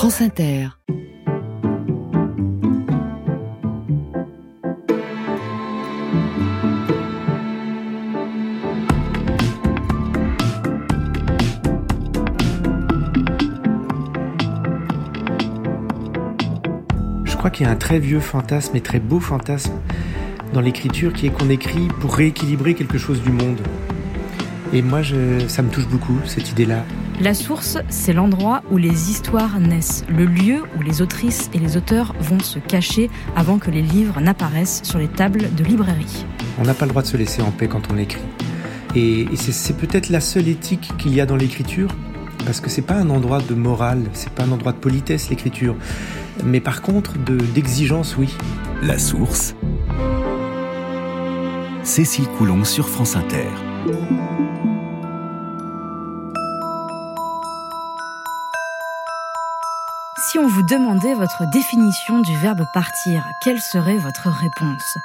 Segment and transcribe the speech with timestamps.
[0.00, 0.68] France Inter.
[17.24, 19.74] Je crois qu'il y a un très vieux fantasme et très beau fantasme
[20.54, 23.60] dans l'écriture qui est qu'on écrit pour rééquilibrer quelque chose du monde.
[24.72, 25.02] Et moi,
[25.48, 26.86] ça me touche beaucoup, cette idée-là.
[27.20, 31.76] La source, c'est l'endroit où les histoires naissent, le lieu où les autrices et les
[31.76, 36.24] auteurs vont se cacher avant que les livres n'apparaissent sur les tables de librairie.
[36.58, 38.22] On n'a pas le droit de se laisser en paix quand on écrit.
[38.94, 41.94] Et, et c'est peut-être la seule éthique qu'il y a dans l'écriture,
[42.46, 45.76] parce que c'est pas un endroit de morale, c'est pas un endroit de politesse l'écriture,
[46.42, 48.34] mais par contre d'exigence, oui.
[48.82, 49.54] La source.
[51.82, 53.48] Cécile Coulon sur France Inter.
[60.46, 64.96] Vous demandait votre définition du verbe partir, quelle serait votre réponse?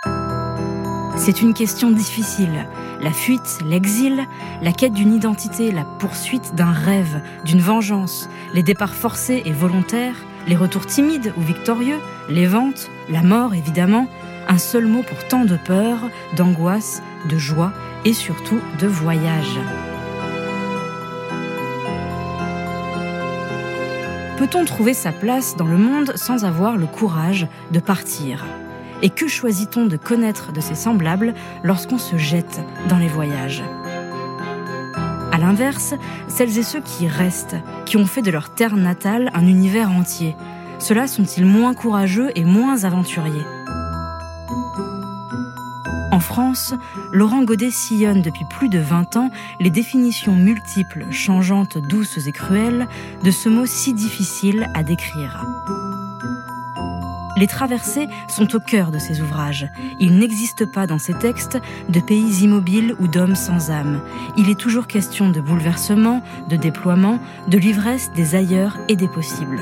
[1.17, 2.67] C'est une question difficile.
[3.01, 4.25] La fuite, l'exil,
[4.61, 10.15] la quête d'une identité, la poursuite d'un rêve, d'une vengeance, les départs forcés et volontaires,
[10.47, 14.07] les retours timides ou victorieux, les ventes, la mort évidemment,
[14.47, 15.97] un seul mot pour tant de peur,
[16.35, 17.73] d'angoisse, de joie
[18.05, 19.59] et surtout de voyage.
[24.37, 28.45] Peut-on trouver sa place dans le monde sans avoir le courage de partir?
[29.01, 31.33] Et que choisit-on de connaître de ses semblables
[31.63, 33.63] lorsqu'on se jette dans les voyages?
[35.31, 35.93] A l'inverse,
[36.27, 40.35] celles et ceux qui restent, qui ont fait de leur terre natale un univers entier,
[40.79, 43.45] ceux-là sont-ils moins courageux et moins aventuriers?
[46.15, 46.73] En France,
[47.11, 52.87] Laurent Godet sillonne depuis plus de 20 ans les définitions multiples, changeantes, douces et cruelles
[53.25, 55.45] de ce mot si difficile à décrire.
[57.35, 59.67] Les traversées sont au cœur de ses ouvrages.
[59.99, 63.99] Il n'existe pas dans ces textes de pays immobiles ou d'hommes sans âme.
[64.37, 67.19] Il est toujours question de bouleversement, de déploiement,
[67.49, 69.59] de l'ivresse des ailleurs et des possibles.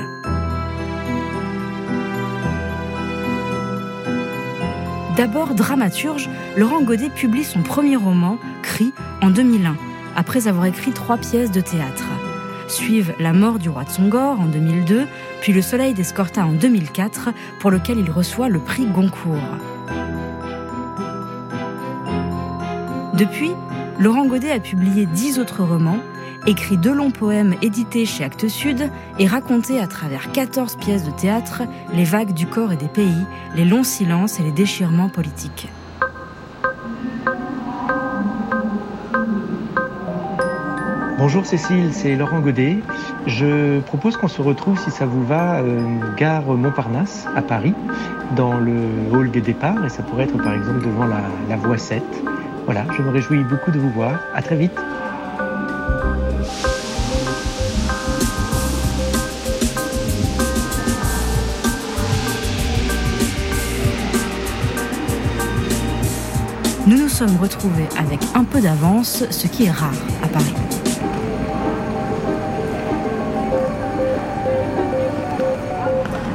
[5.16, 8.92] D'abord dramaturge, Laurent Godet publie son premier roman, Cri,
[9.22, 9.76] en 2001,
[10.16, 12.04] après avoir écrit trois pièces de théâtre.
[12.66, 15.06] Suivent La mort du roi de Songor en 2002,
[15.40, 17.28] puis Le soleil d'Escorta en 2004,
[17.60, 19.38] pour lequel il reçoit le prix Goncourt.
[23.14, 23.52] Depuis,
[24.00, 26.00] Laurent Godet a publié dix autres romans,
[26.46, 31.10] écrit deux longs poèmes édités chez Actes Sud et raconté à travers 14 pièces de
[31.10, 31.62] théâtre
[31.92, 33.24] les vagues du corps et des pays,
[33.54, 35.68] les longs silences et les déchirements politiques.
[41.16, 42.80] Bonjour Cécile, c'est Laurent Godet.
[43.26, 47.72] Je propose qu'on se retrouve, si ça vous va, euh, gare Montparnasse à Paris,
[48.36, 48.76] dans le
[49.10, 52.02] hall des départs, et ça pourrait être par exemple devant la, la voie 7.
[52.66, 54.12] Voilà, je me réjouis beaucoup de vous voir.
[54.34, 54.78] À très vite.
[67.14, 69.94] Sommes retrouvés avec un peu d'avance, ce qui est rare
[70.24, 70.52] à Paris.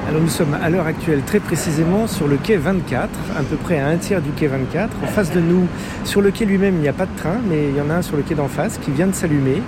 [0.07, 3.77] Alors nous sommes à l'heure actuelle très précisément sur le quai 24, à peu près
[3.77, 4.89] à un tiers du quai 24.
[5.03, 5.67] En face de nous,
[6.05, 7.95] sur le quai lui-même, il n'y a pas de train, mais il y en a
[7.95, 9.61] un sur le quai d'en face qui vient de s'allumer,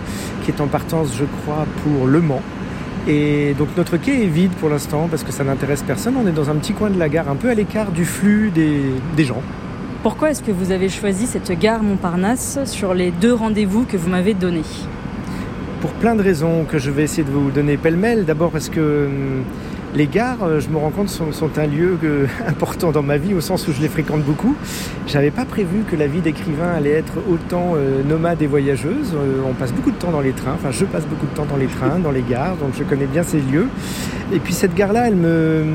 [0.45, 2.41] qui est en partance, je crois, pour Le Mans.
[3.09, 6.15] Et donc notre quai est vide pour l'instant parce que ça n'intéresse personne.
[6.15, 8.49] On est dans un petit coin de la gare, un peu à l'écart du flux
[8.49, 9.41] des gens.
[10.03, 14.09] Pourquoi est-ce que vous avez choisi cette gare Montparnasse sur les deux rendez-vous que vous
[14.09, 14.63] m'avez donnés
[15.79, 18.25] Pour plein de raisons que je vais essayer de vous donner pêle-mêle.
[18.25, 19.43] D'abord parce que hum,
[19.93, 21.99] les gares, euh, je me rends compte, sont, un lieu
[22.47, 24.55] important dans ma vie au sens où je les fréquente beaucoup.
[25.05, 29.13] J'avais pas prévu que la vie d'écrivain allait être autant euh, nomade et voyageuse.
[29.13, 31.45] Euh, on passe beaucoup de temps dans les trains, enfin je passe beaucoup de temps
[31.45, 33.67] dans les trains, dans les gares, donc je connais bien ces lieux.
[34.33, 35.65] Et puis cette gare-là, elle me,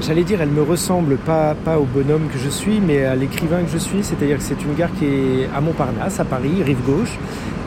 [0.00, 3.62] J'allais dire, elle me ressemble pas, pas au bonhomme que je suis, mais à l'écrivain
[3.64, 4.04] que je suis.
[4.04, 7.18] C'est-à-dire que c'est une gare qui est à Montparnasse, à Paris, rive gauche.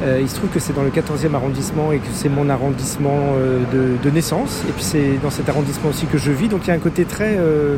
[0.04, 3.36] Euh, il se trouve que c'est dans le 14e arrondissement et que c'est mon arrondissement
[3.36, 3.60] euh,
[4.04, 4.64] de, naissance.
[4.68, 6.48] Et puis c'est dans cet arrondissement aussi que je vis.
[6.48, 7.78] Donc il y a un côté très, euh,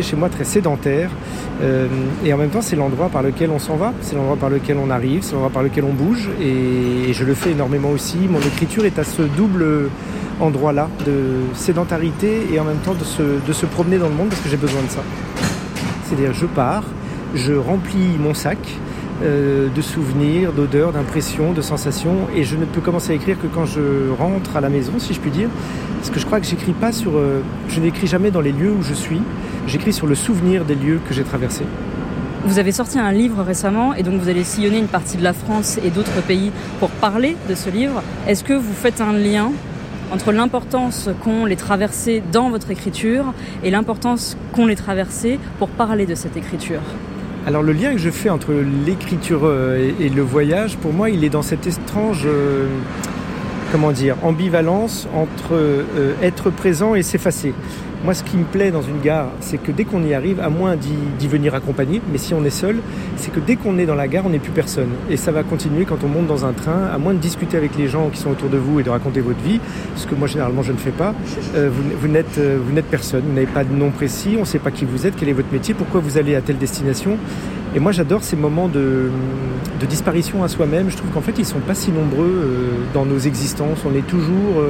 [0.00, 1.10] chez moi très sédentaire.
[2.24, 3.92] Et en même temps, c'est l'endroit par lequel on s'en va.
[4.00, 5.22] C'est l'endroit par lequel on arrive.
[5.22, 6.28] C'est l'endroit par lequel on bouge.
[6.40, 8.18] Et, et je le fais énormément aussi.
[8.30, 9.90] Mon écriture est à ce double
[10.40, 14.28] endroit-là de sédentarité et en même temps de se, de se promener dans le monde
[14.28, 15.00] parce que j'ai besoin de ça.
[16.04, 16.84] C'est-à-dire je pars,
[17.34, 18.58] je remplis mon sac,
[19.22, 22.28] euh, de souvenirs, d'odeurs, d'impressions, de sensations.
[22.36, 25.14] Et je ne peux commencer à écrire que quand je rentre à la maison, si
[25.14, 25.48] je puis dire.
[25.98, 27.16] Parce que je crois que j'écris pas sur.
[27.16, 29.20] Euh, je n'écris jamais dans les lieux où je suis.
[29.66, 31.64] J'écris sur le souvenir des lieux que j'ai traversés.
[32.44, 35.32] Vous avez sorti un livre récemment et donc vous allez sillonner une partie de la
[35.32, 38.02] France et d'autres pays pour parler de ce livre.
[38.28, 39.50] Est-ce que vous faites un lien
[40.12, 43.34] entre l'importance qu'ont les traversées dans votre écriture
[43.64, 46.80] et l'importance qu'ont les traversées pour parler de cette écriture?
[47.48, 48.52] Alors le lien que je fais entre
[48.84, 52.66] l'écriture euh, et le voyage, pour moi, il est dans cette étrange, euh,
[53.72, 57.54] comment dire, ambivalence entre euh, être présent et s'effacer.
[58.04, 60.48] Moi, ce qui me plaît dans une gare, c'est que dès qu'on y arrive, à
[60.50, 62.76] moins d'y venir accompagner, mais si on est seul,
[63.16, 64.90] c'est que dès qu'on est dans la gare, on n'est plus personne.
[65.10, 67.76] Et ça va continuer quand on monte dans un train, à moins de discuter avec
[67.76, 69.58] les gens qui sont autour de vous et de raconter votre vie,
[69.96, 71.12] ce que moi généralement je ne fais pas.
[71.56, 71.82] Euh, vous,
[72.38, 74.84] euh, vous n'êtes personne, vous n'avez pas de nom précis, on ne sait pas qui
[74.84, 77.16] vous êtes, quel est votre métier, pourquoi vous allez à telle destination.
[77.74, 79.10] Et moi j'adore ces moments de,
[79.88, 80.88] disparition à soi-même.
[80.88, 83.80] Je trouve qu'en fait ils ne sont pas si nombreux euh, dans nos existences.
[83.84, 84.62] On est toujours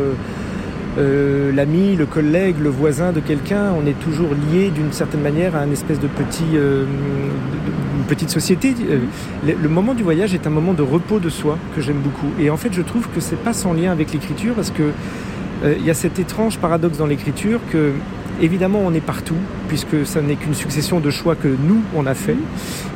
[0.99, 5.55] euh, l'ami, le collègue, le voisin de quelqu'un, on est toujours lié d'une certaine manière
[5.55, 6.09] à une espèce de
[6.55, 6.85] euh,
[8.09, 8.75] petite société.
[8.89, 8.99] Euh,
[9.47, 12.31] le, moment du voyage est un moment de repos de soi que j'aime beaucoup.
[12.41, 14.93] Et en fait, je trouve que c'est pas sans lien avec l'écriture parce que
[15.65, 17.91] il y a cet étrange paradoxe dans l'écriture que
[18.41, 19.35] Évidemment, on est partout,
[19.67, 22.37] puisque ça n'est qu'une succession de choix que nous, on a fait.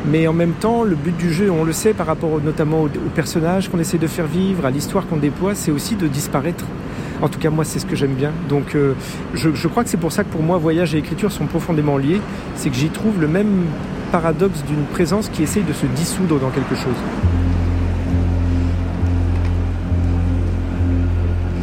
[0.07, 2.89] Mais en même temps, le but du jeu, on le sait par rapport notamment aux,
[3.15, 6.65] personnages qu'on essaie de faire vivre, à l'histoire qu'on déploie, c'est aussi de disparaître.
[7.21, 8.31] En tout cas, moi, c'est ce que j'aime bien.
[8.49, 8.95] Donc, euh,
[9.35, 12.21] je, crois que c'est pour ça que pour moi, voyage et écriture sont profondément liés.
[12.55, 13.65] C'est que j'y trouve le même
[14.13, 17.42] paradoxe d'une présence qui essaye de se dissoudre dans quelque chose.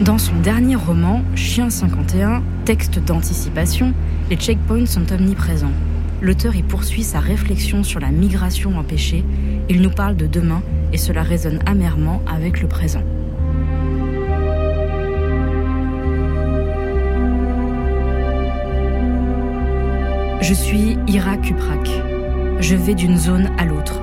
[0.01, 3.94] Dans son dernier roman, Chien 51, texte d'anticipation,
[4.30, 5.74] les checkpoints sont omniprésents.
[6.22, 9.25] L'auteur y poursuit sa réflexion sur la migration empêchée.
[9.68, 10.62] Il nous parle de demain
[10.94, 13.04] et cela résonne amèrement avec le présent.
[20.40, 21.90] Je suis Ira Kuprak.
[22.62, 24.01] Je vais d'une zone à l'autre.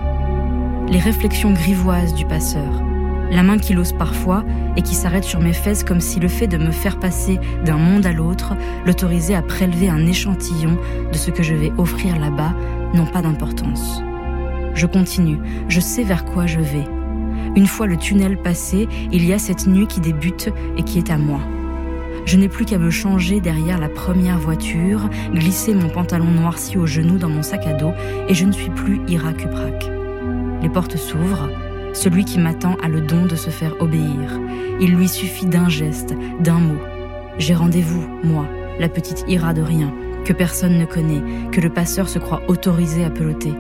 [0.89, 2.83] Les réflexions grivoises du passeur.
[3.31, 4.45] La main qui l'ose parfois
[4.77, 7.77] et qui s'arrête sur mes fesses comme si le fait de me faire passer d'un
[7.77, 10.79] monde à l'autre l'autorisait à prélever un échantillon
[11.13, 12.55] de ce que je vais offrir là-bas
[12.95, 14.01] n'ont pas d'importance.
[14.75, 15.39] Je continue,
[15.69, 16.85] je sais vers quoi je vais.
[17.57, 21.11] Une fois le tunnel passé, il y a cette nuit qui débute et qui est
[21.11, 21.41] à moi.
[22.27, 26.87] Je n'ai plus qu'à me changer derrière la première voiture, glisser mon pantalon noirci au
[26.87, 27.93] genou dans mon sac à dos
[28.29, 29.91] et je ne suis plus Ira Kuprak.
[30.61, 31.49] Les portes s'ouvrent,
[31.97, 34.39] celui qui m'attend a le don de se faire obéir.
[34.81, 36.81] Il lui suffit d'un geste, d'un mot.
[37.39, 38.47] J'ai rendez-vous, moi,
[38.79, 39.93] la petite Ira de rien,
[40.25, 43.55] que personne ne connaît, que le passeur se croit autorisé à peloter.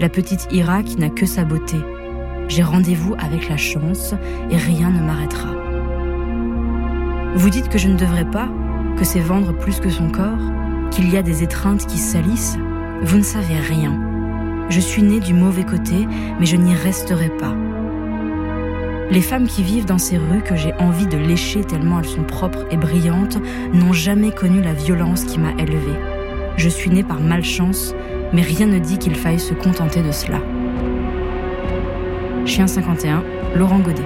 [0.00, 1.76] La petite Ira qui n'a que sa beauté.
[2.48, 4.14] J'ai rendez-vous avec la chance
[4.50, 5.50] et rien ne m'arrêtera.
[7.34, 8.48] Vous dites que je ne devrais pas,
[8.96, 10.38] que c'est vendre plus que son corps,
[10.90, 12.58] qu'il y a des étreintes qui salissent.
[13.02, 13.98] Vous ne savez rien.
[14.68, 16.06] Je suis née du mauvais côté,
[16.38, 17.54] mais je n'y resterai pas.
[19.12, 22.22] Les femmes qui vivent dans ces rues que j'ai envie de lécher tellement elles sont
[22.22, 23.36] propres et brillantes
[23.74, 25.98] n'ont jamais connu la violence qui m'a élevée.
[26.56, 27.94] Je suis née par malchance,
[28.32, 30.38] mais rien ne dit qu'il faille se contenter de cela.
[32.46, 33.22] Chien 51,
[33.54, 34.00] Laurent Godet.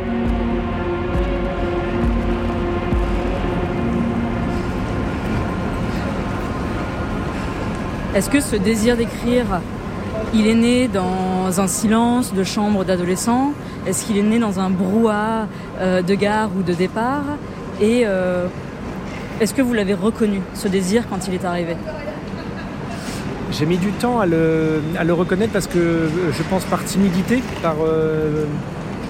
[8.17, 9.61] Est-ce que ce désir d'écrire,
[10.35, 13.53] il est né dans un silence de chambre d'adolescent.
[13.87, 15.47] Est-ce qu'il est né dans un brouhaha
[15.81, 17.25] euh, de gare ou de départ?
[17.81, 18.47] Et euh,
[19.41, 21.77] est-ce que vous l'avez reconnu, ce désir, quand il est arrivé?
[23.53, 24.81] J'ai mis du temps à le,
[25.11, 28.45] reconnaître parce que je pense par timidité, par euh,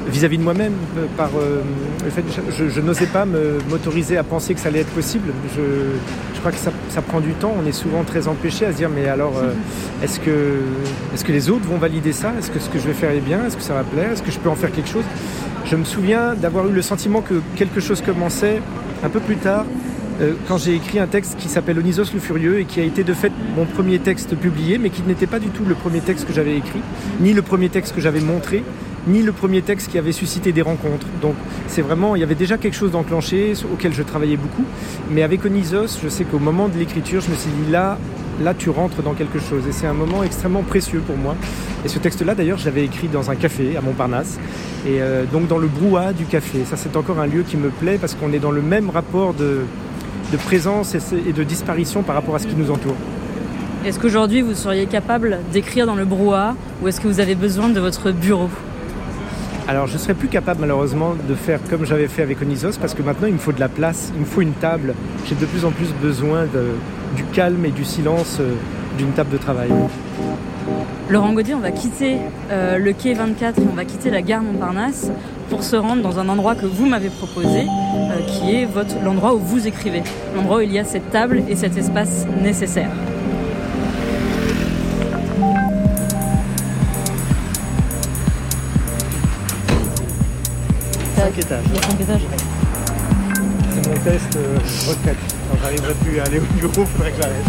[0.08, 1.62] vis-à-vis de moi-même, euh, par euh,
[2.04, 5.32] le fait que je, n'osais pas m'autoriser à penser que ça allait être possible.
[5.54, 7.54] Je, crois que ça, prend du temps.
[7.60, 9.52] On est souvent très empêché à se dire mais alors euh,
[10.02, 10.60] est-ce que,
[11.14, 12.32] est que les autres vont valider ça?
[12.38, 13.44] Est-ce que ce que je vais faire est bien?
[13.46, 14.12] Est-ce que ça va plaire?
[14.12, 15.04] Est-ce que je peux en faire quelque chose?
[15.64, 18.60] Je me souviens d'avoir eu le sentiment que quelque chose commençait
[19.02, 19.64] un peu plus tard
[20.48, 23.12] quand j'ai écrit un texte qui s'appelle Onisos le Furieux et qui a été de
[23.12, 26.32] fait mon premier texte publié, mais qui n'était pas du tout le premier texte que
[26.32, 26.80] j'avais écrit,
[27.20, 28.64] ni le premier texte que j'avais montré,
[29.06, 31.06] ni le premier texte qui avait suscité des rencontres.
[31.22, 31.34] Donc
[31.68, 34.64] c'est vraiment, il y avait déjà quelque chose d'enclenché auquel je travaillais beaucoup.
[35.10, 37.98] Mais avec Onisos, je sais qu'au moment de l'écriture, je me suis dit là,
[38.42, 39.66] là tu rentres dans quelque chose.
[39.68, 41.36] Et c'est un moment extrêmement précieux pour moi.
[41.84, 44.38] Et ce texte-là, d'ailleurs, je l'avais écrit dans un café à Montparnasse.
[44.86, 46.64] Et euh, donc dans le brouhaha du café.
[46.64, 49.34] Ça, c'est encore un lieu qui me plaît parce qu'on est dans le même rapport
[49.34, 49.60] de,
[50.32, 52.96] de présence et de disparition par rapport à ce qui nous entoure.
[53.84, 57.68] Est-ce qu'aujourd'hui vous seriez capable d'écrire dans le brouhaha ou est-ce que vous avez besoin
[57.68, 58.48] de votre bureau?
[59.68, 62.94] Alors je ne serais plus capable malheureusement de faire comme j'avais fait avec Onisos parce
[62.94, 64.94] que maintenant il me faut de la place, il me faut une table.
[65.26, 66.46] J'ai de plus en plus besoin
[67.16, 68.54] du calme et du silence euh,
[68.96, 69.70] d'une table de travail.
[71.08, 72.16] Laurent Gaudier, on va quitter
[72.50, 75.10] euh, le quai 24 et on va quitter la gare Montparnasse
[75.50, 78.68] pour se rendre dans un endroit que vous m'avez proposé, euh, qui est
[79.04, 80.02] l'endroit où vous écrivez,
[80.34, 82.90] l'endroit où il y a cette table et cet espace nécessaire.
[91.38, 91.62] Étages.
[91.66, 92.26] Il y a 5 étages.
[93.74, 94.58] C'est mon test euh,
[94.88, 95.16] retraite.
[95.50, 97.44] Quand j'arriverai plus à aller au bureau, il faudrait que j'arrête.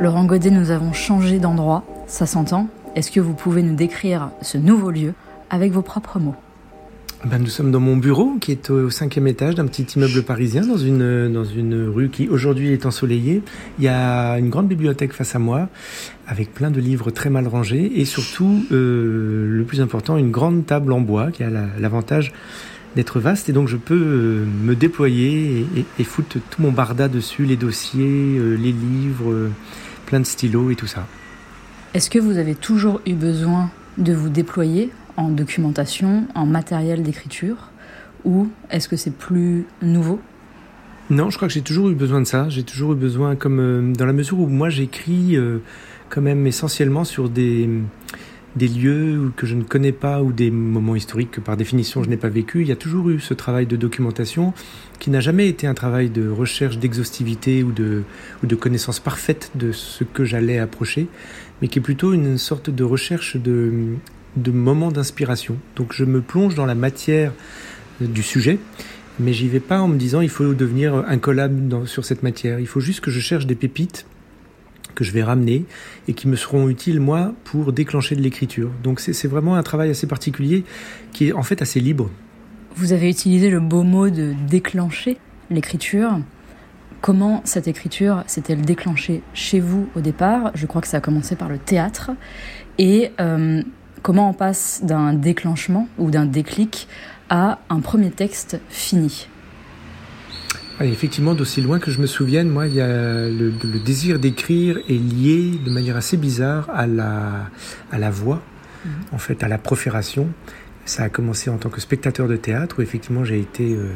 [0.00, 2.68] Laurent Godet, nous avons changé d'endroit, ça s'entend.
[2.94, 5.14] Est-ce que vous pouvez nous décrire ce nouveau lieu?
[5.50, 6.36] Avec vos propres mots
[7.24, 10.64] ben, nous sommes dans mon bureau qui est au cinquième étage d'un petit immeuble parisien
[10.66, 13.42] dans une, dans une rue qui aujourd'hui est ensoleillée.
[13.78, 15.68] Il y a une grande bibliothèque face à moi
[16.28, 20.66] avec plein de livres très mal rangés et surtout, euh, le plus important, une grande
[20.66, 22.32] table en bois qui a l'avantage
[22.96, 25.66] d'être vaste et donc je peux euh, me déployer
[25.98, 29.48] et, foutre tout mon barda dessus, les dossiers, euh, les livres,
[30.04, 31.06] plein de stylos et tout ça.
[31.94, 34.90] Est-ce que vous avez toujours eu besoin de vous déployer?
[35.16, 37.70] En documentation, en matériel d'écriture
[38.24, 40.20] Ou est-ce que c'est plus nouveau?
[41.08, 42.48] Non, je crois que j'ai toujours eu besoin de ça.
[42.48, 45.58] J'ai toujours eu besoin, comme euh, dans la mesure où moi j'écris euh,
[46.08, 47.68] quand même essentiellement sur des,
[48.56, 52.08] des lieux que je ne connais pas ou des moments historiques que par définition je
[52.08, 52.62] n'ai pas vécu.
[52.62, 54.52] Il y a toujours eu ce travail de documentation
[54.98, 58.02] qui n'a jamais été un travail de recherche d'exhaustivité ou de,
[58.42, 61.06] ou de connaissance parfaite de ce que j'allais approcher,
[61.60, 63.96] mais qui est plutôt une sorte de recherche de,
[64.36, 65.56] de moments d'inspiration.
[65.76, 67.32] Donc je me plonge dans la matière
[68.00, 68.58] du sujet,
[69.18, 72.60] mais j'y vais pas en me disant il faut devenir un collab sur cette matière.
[72.60, 74.06] Il faut juste que je cherche des pépites
[74.94, 75.64] que je vais ramener
[76.08, 78.70] et qui me seront utiles moi pour déclencher de l'écriture.
[78.82, 80.64] Donc c'est vraiment un travail assez particulier
[81.12, 82.10] qui est en fait assez libre.
[82.74, 85.18] Vous avez utilisé le beau mot de déclencher
[85.50, 86.18] l'écriture.
[87.00, 90.50] Comment cette écriture s'est-elle déclenchée chez vous au départ?
[90.54, 92.10] Je crois que ça a commencé par le théâtre.
[92.78, 93.62] Et euh,
[94.06, 96.86] Comment on passe d'un déclenchement ou d'un déclic
[97.28, 99.26] à un premier texte fini
[100.80, 103.50] Effectivement, d'aussi loin que je me souvienne, moi, il y a le,
[103.84, 107.50] désir d'écrire est lié de manière assez bizarre à la,
[107.90, 108.42] à la voix,
[108.84, 108.92] mhm.
[109.10, 110.28] en fait, à la profération.
[110.84, 113.88] Ça a commencé en tant que spectateur de théâtre, où effectivement j'ai été euh,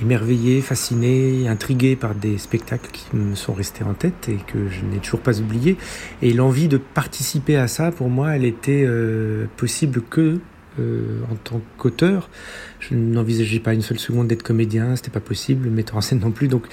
[0.00, 4.84] émerveillé, fasciné, intrigué par des spectacles qui me sont restés en tête et que je
[4.84, 5.76] n'ai toujours pas oublié.
[6.22, 10.38] Et l'envie de participer à ça, pour moi, elle était euh, possible que
[10.78, 12.30] euh, en tant qu'auteur.
[12.78, 16.30] Je n'envisageais pas une seule seconde d'être comédien, c'était pas possible, metteur en scène non
[16.30, 16.46] plus.
[16.46, 16.66] Donc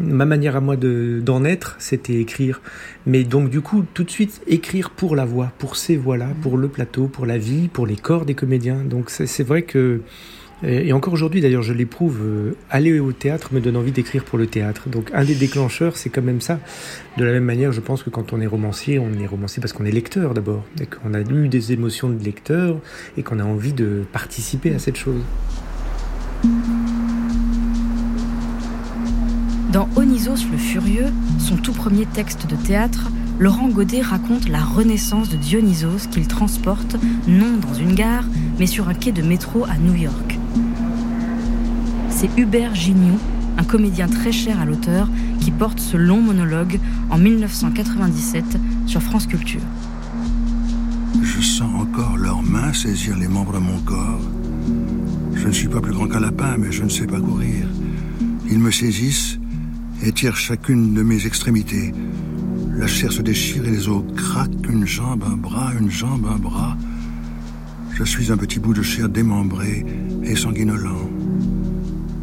[0.00, 2.60] ma manière à moi d'en être, c'était écrire.
[3.06, 6.56] Mais donc du coup, tout de suite, écrire pour la voix, pour ces voix-là, pour
[6.56, 8.82] le plateau, pour la vie, pour les corps des comédiens.
[8.82, 10.00] Donc c'est vrai que
[10.64, 12.20] et encore aujourd'hui, d'ailleurs, je l'éprouve.
[12.22, 14.88] Euh, aller au théâtre me donne envie d'écrire pour le théâtre.
[14.88, 16.60] Donc, un des déclencheurs, c'est quand même ça.
[17.16, 19.72] De la même manière, je pense que quand on est romancier, on est romancier parce
[19.72, 22.78] qu'on est lecteur d'abord, et qu'on a eu des émotions de lecteur,
[23.16, 25.22] et qu'on a envie de participer à cette chose.
[29.72, 31.06] Dans Onisos le Furieux,
[31.38, 36.96] son tout premier texte de théâtre, Laurent Godet raconte la renaissance de Dionysos qu'il transporte
[37.26, 38.24] non dans une gare,
[38.58, 40.38] mais sur un quai de métro à New York.
[42.22, 43.18] C'est Hubert Gignoux,
[43.58, 45.08] un comédien très cher à l'auteur,
[45.40, 46.78] qui porte ce long monologue
[47.10, 48.44] en 1997
[48.86, 49.60] sur France Culture.
[51.20, 54.20] Je sens encore leurs mains saisir les membres de mon corps.
[55.34, 57.66] Je ne suis pas plus grand qu'un lapin, mais je ne sais pas courir.
[58.48, 59.40] Ils me saisissent
[60.04, 61.92] et tirent chacune de mes extrémités.
[62.76, 66.38] La chair se déchire et les os craquent, une jambe, un bras, une jambe, un
[66.38, 66.76] bras.
[67.92, 69.84] Je suis un petit bout de chair démembré
[70.22, 71.21] et sanguinolent.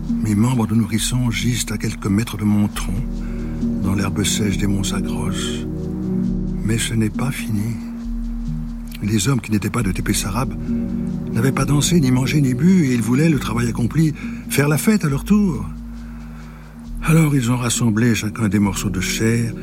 [0.10, 2.94] Mes membres de nourrisson gisent à quelques mètres de mon tronc,
[3.84, 5.32] dans l'herbe sèche des monts Sagros.
[6.66, 7.76] Mais ce n'est pas fini.
[9.02, 10.54] Les hommes qui n'étaient pas de Tépé Sarab
[11.32, 14.14] n'avaient pas dansé, ni mangé, ni bu, et ils voulaient, le travail accompli,
[14.50, 15.66] faire la fête à leur tour.
[17.04, 19.54] Alors ils ont rassemblé chacun des morceaux de chair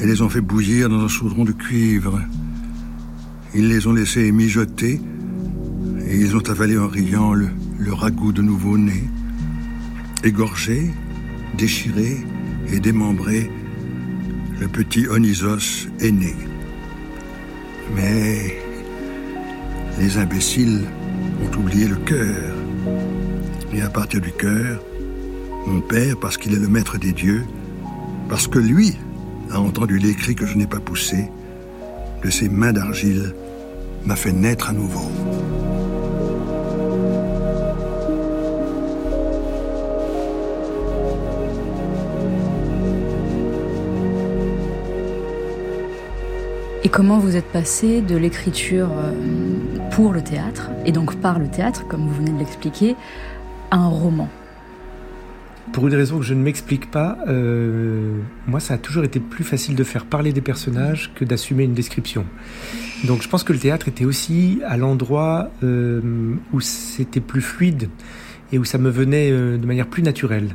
[0.00, 2.20] et les ont fait bouillir dans un chaudron de cuivre.
[3.54, 5.00] Ils les ont laissés mijoter
[6.06, 7.48] et ils ont avalé en riant le,
[7.92, 9.04] ragoût de nouveau-né.
[10.24, 10.90] Égorgé,
[11.58, 12.16] déchiré
[12.72, 13.50] et démembré,
[14.60, 16.36] le petit Onisos est né.
[17.96, 18.56] Mais
[19.98, 20.84] les imbéciles
[21.42, 22.54] ont oublié le cœur.
[23.72, 24.80] Et à partir du cœur,
[25.66, 27.44] mon père, parce qu'il est le maître des dieux,
[28.28, 28.96] parce que lui
[29.50, 31.28] a entendu les cris que je n'ai pas poussés,
[32.22, 33.34] de ses mains d'argile,
[34.04, 35.10] m'a fait naître à nouveau.
[46.84, 49.12] Et comment vous êtes passé de l'écriture euh,
[49.92, 52.96] pour le théâtre, et donc par le théâtre, comme vous venez de l'expliquer,
[53.70, 54.28] à un roman?
[55.72, 59.44] Pour une raison que je ne m'explique pas, euh, moi ça a toujours été plus
[59.44, 62.26] facile de faire parler des personnages que d'assumer une description.
[63.04, 67.88] Donc je pense que le théâtre était aussi à l'endroit euh, où c'était plus fluide
[68.52, 70.54] et où ça me venait euh, de manière plus naturelle.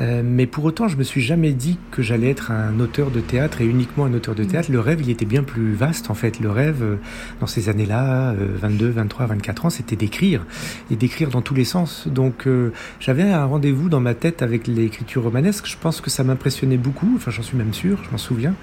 [0.00, 3.20] Euh, mais pour autant, je me suis jamais dit que j'allais être un auteur de
[3.20, 4.48] théâtre et uniquement un auteur de mm.
[4.48, 4.72] théâtre.
[4.72, 6.40] Le rêve, il était bien plus vaste en fait.
[6.40, 6.96] Le rêve, euh,
[7.40, 10.44] dans ces années-là, 22, 23, 24 ans, c'était d'écrire
[10.90, 12.08] et d'écrire dans tous les sens.
[12.08, 12.46] Donc
[12.98, 15.66] j'avais un rendez-vous dans ma tête avec l'écriture romanesque.
[15.66, 17.12] Je pense que ça m'impressionnait beaucoup.
[17.16, 18.02] Enfin, j'en suis même sûr.
[18.04, 18.54] Je m'en souviens.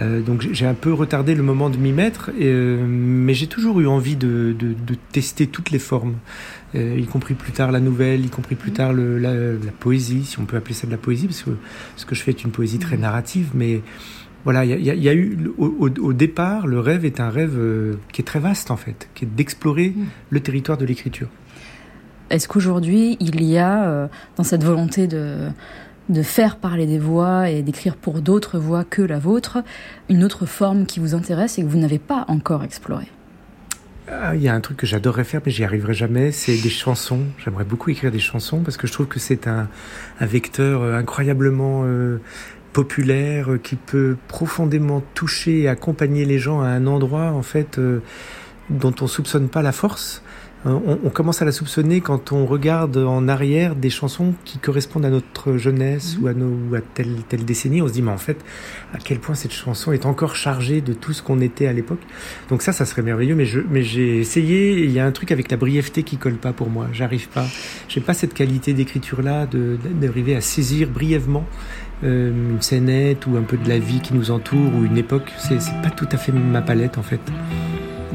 [0.00, 4.16] donc j'ai un peu retardé le moment de m'y mettre, mais j'ai toujours eu envie
[4.16, 6.14] de, de, de tester toutes les formes.
[6.74, 9.32] Euh, y compris plus tard la nouvelle, y compris plus tard le, la,
[9.78, 11.50] poésie, si on peut appeler ça de la poésie, parce que
[11.96, 13.82] ce que je fais est une poésie très narrative, mais
[14.44, 17.94] voilà, il y, y a, eu au, au, départ, le rêve est un rêve euh,
[18.12, 19.94] qui est très vaste en fait, qui est d'explorer
[20.30, 21.28] le territoire de l'écriture.
[22.30, 25.48] Est-ce qu'aujourd'hui il y a euh, dans cette volonté de
[26.08, 29.62] de faire parler des voix et d'écrire pour d'autres voix que la vôtre,
[30.08, 33.08] une autre forme qui vous intéresse et que vous n'avez pas encore explorée?
[34.08, 36.70] Ah, il y a un truc que j'adorerais faire, mais j'y arriverai jamais, c'est des
[36.70, 37.20] chansons.
[37.38, 39.68] J'aimerais beaucoup écrire des chansons parce que je trouve que c'est un,
[40.20, 42.20] vecteur euh, incroyablement euh,
[42.72, 47.78] populaire euh, qui peut profondément toucher et accompagner les gens à un endroit en fait
[48.70, 50.22] dont on soupçonne pas la force.
[50.64, 55.04] Euh, on, commence à la soupçonner quand on regarde en arrière des chansons qui correspondent
[55.04, 57.82] à notre jeunesse ou à, nos, à telle, telle décennie.
[57.82, 58.38] On se dit, mais en fait,
[58.94, 62.00] à quel point cette chanson est encore chargée de tout ce qu'on était à l'époque.
[62.48, 65.32] Donc ça, ça serait merveilleux, mais, je, mais j'ai essayé, il y a un truc
[65.32, 66.86] avec la brièveté qui colle pas pour moi.
[66.92, 67.46] J'arrive pas.
[67.88, 69.48] J'ai pas cette qualité d'écriture-là,
[70.00, 71.44] d'arriver à saisir brièvement
[72.04, 75.32] euh, une scénette ou un peu de la vie qui nous entoure ou une époque.
[75.38, 77.20] C'est pas tout à fait ma palette, en fait.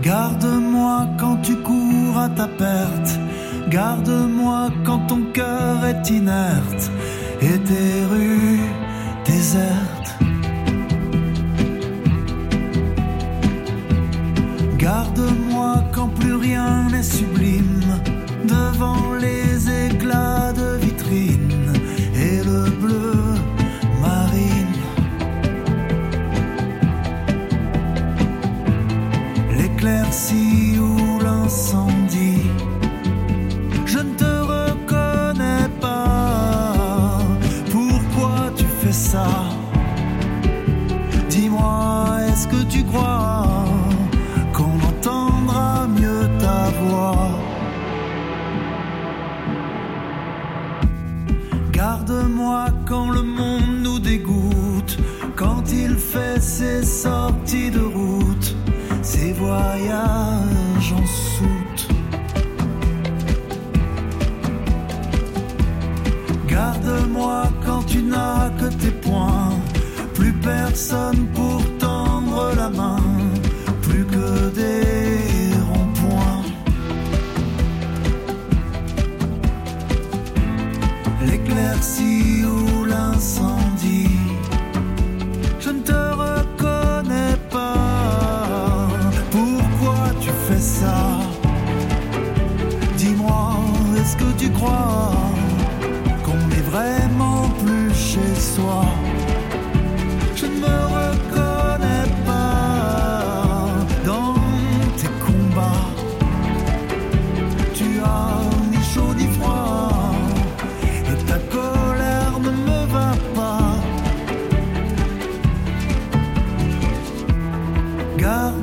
[0.02, 3.20] Garde-moi quand tu cours à ta perte.
[3.70, 6.92] Garde-moi quand ton cœur est inerte
[7.42, 8.60] et tes rues
[9.26, 10.27] désertes.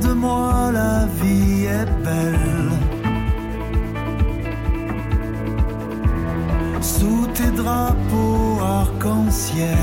[0.01, 2.55] Garde-moi, la vie est belle.
[7.55, 9.77] drapeau arc-en-ciel.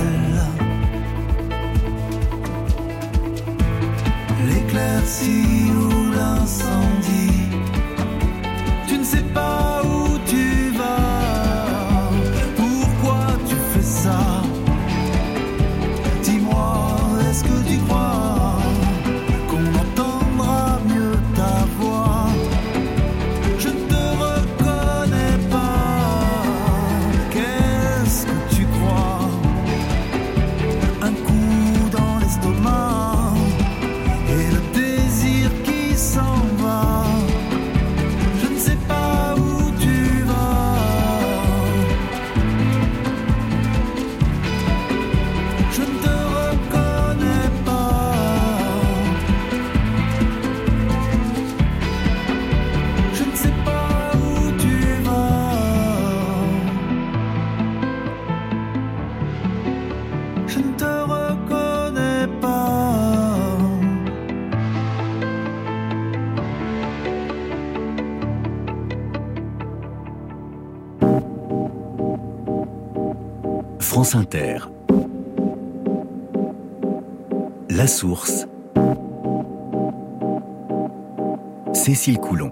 [4.47, 7.49] L'éclaircie ou l'incendie,
[8.87, 9.80] tu ne sais pas
[74.11, 74.57] France Inter.
[77.69, 78.45] La source.
[81.71, 82.51] Cécile Coulon.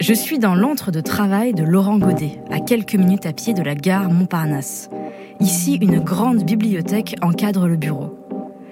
[0.00, 3.62] Je suis dans l'antre de travail de Laurent Godet, à quelques minutes à pied de
[3.62, 4.90] la gare Montparnasse.
[5.38, 8.18] Ici, une grande bibliothèque encadre le bureau.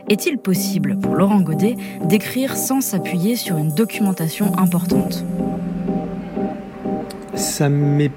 [0.08, 5.24] Est-il possible pour Laurent Godet d'écrire sans s'appuyer sur une documentation importante?
[7.36, 8.10] Ça m'est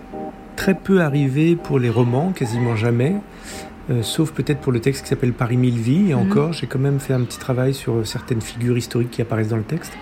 [0.56, 3.16] très peu arrivé pour les romans, quasiment jamais.
[3.89, 6.12] Euh, sauf peut-être pour le texte qui s'appelle Paris mille vies.
[6.12, 6.22] Et mhm.
[6.22, 9.58] encore, j'ai quand même fait un petit travail sur certaines figures historiques qui apparaissent dans
[9.58, 9.94] le texte.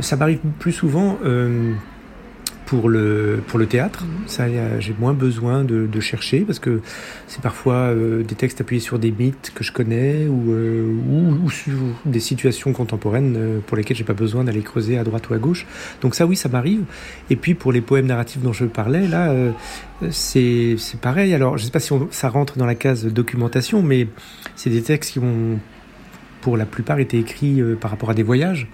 [0.00, 1.74] Ça m'arrive plus souvent euh,
[2.72, 4.02] pour le, pour le théâtre.
[4.04, 4.28] Mhm.
[4.28, 4.44] Ça,
[4.80, 6.80] j'ai moins besoin de, de, chercher parce que
[7.26, 11.44] c'est parfois euh, des textes appuyés sur des mythes que je connais ou, euh, ou,
[11.44, 11.74] ou sur
[12.06, 15.38] des situations contemporaines euh, pour lesquelles j'ai pas besoin d'aller creuser à droite ou à
[15.38, 15.66] gauche.
[16.00, 16.84] Donc ça, oui, ça m'arrive.
[17.28, 19.34] Et puis pour les poèmes narratifs dont je parlais, là,
[20.10, 21.34] c'est pareil.
[21.34, 24.08] Alors, je sais pas si on, ça rentre dans la case documentation, mais
[24.56, 25.58] c'est des textes qui ont
[26.40, 28.66] pour la plupart été écrits par rapport à des voyages.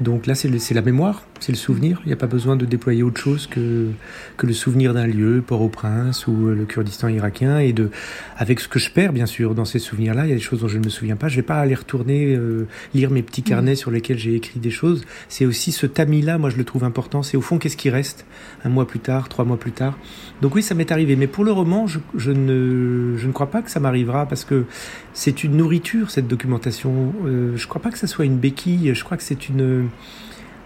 [0.00, 2.00] Donc là, c'est la mémoire, c'est le souvenir.
[2.04, 3.88] Il n'y a pas besoin de déployer autre chose que,
[4.36, 7.58] que le souvenir d'un lieu, Port-au-Prince ou euh, le Kurdistan irakien.
[7.58, 7.90] Et de,
[8.36, 10.60] avec ce que je perds, bien sûr, dans ces souvenirs-là, il y a des choses
[10.60, 11.26] dont je ne me souviens pas.
[11.26, 14.60] Je ne vais pas aller retourner euh, lire mes petits carnets sur lesquels j'ai écrit
[14.60, 15.04] des choses.
[15.28, 17.24] C'est aussi ce tamis-là, moi, je le trouve important.
[17.24, 18.24] C'est au fond, qu'est-ce qui reste
[18.64, 19.98] un mois plus tard, trois mois plus tard.
[20.42, 21.16] Donc oui, ça m'est arrivé.
[21.16, 24.44] Mais pour le roman, je, je, ne, je ne crois pas que ça m'arrivera parce
[24.44, 24.64] que
[25.12, 27.12] c'est une nourriture, cette documentation.
[27.26, 28.94] Euh, je ne crois pas que ça soit une béquille.
[28.94, 29.88] Je crois que c'est une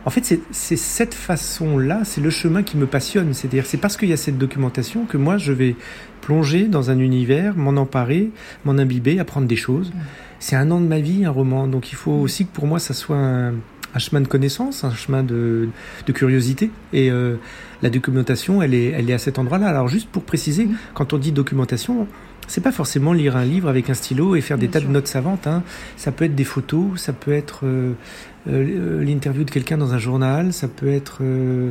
[0.07, 3.35] en fait, c'est cette façon-là, c'est le chemin qui me passionne.
[3.35, 5.75] C'est-à-dire, c'est parce qu'il y a cette documentation que moi, je vais
[6.21, 8.31] plonger dans un univers, m'en emparer,
[8.65, 9.93] m'en imbiber, apprendre des choses.
[10.39, 11.67] C'est un an de ma vie, un roman.
[11.67, 13.55] Donc, il faut aussi que pour moi, ça soit un,
[13.99, 15.71] chemin de connaissance, un chemin de,
[16.15, 16.71] curiosité.
[16.93, 17.35] Et euh,
[17.83, 19.67] la documentation, elle est, elle est à cet endroit-là.
[19.67, 22.07] Alors, juste pour préciser, quand on dit documentation,
[22.47, 25.09] c'est pas forcément lire un livre avec un stylo et faire des tas de notes
[25.09, 25.47] savantes.
[25.47, 25.63] Hein.
[25.97, 27.95] Ça peut être des photos, ça peut être euh,
[28.49, 31.71] euh, l'interview de quelqu'un dans un journal, ça peut être euh,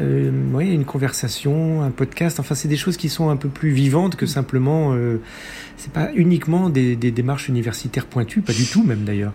[0.00, 2.40] euh, une conversation, un podcast.
[2.40, 4.94] Enfin, c'est des choses qui sont un peu plus vivantes que simplement.
[4.94, 5.20] Euh,
[5.76, 9.32] c'est pas uniquement des, des, démarches universitaires pointues, pas du tout même d'ailleurs.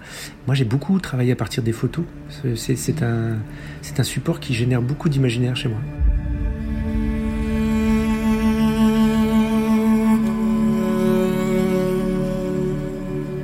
[0.48, 2.06] Moi, j'ai beaucoup travaillé à partir des photos.
[2.56, 3.38] C'est un,
[3.82, 5.80] c'est un support qui génère beaucoup d'imaginaire chez moi.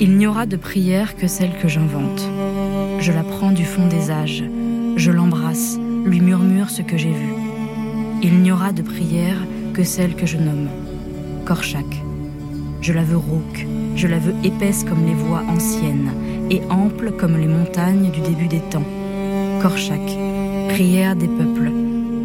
[0.01, 2.27] Il n'y aura de prière que celle que j'invente.
[2.99, 4.43] Je la prends du fond des âges.
[4.97, 7.33] Je l'embrasse, lui murmure ce que j'ai vu.
[8.21, 9.37] Il n'y aura de prière
[9.73, 10.67] que celle que je nomme
[11.45, 11.85] Korchak.
[12.81, 16.11] Je la veux rauque, je la veux épaisse comme les voies anciennes
[16.49, 18.83] et ample comme les montagnes du début des temps.
[19.61, 20.05] Korchak,
[20.69, 21.71] prière des peuples,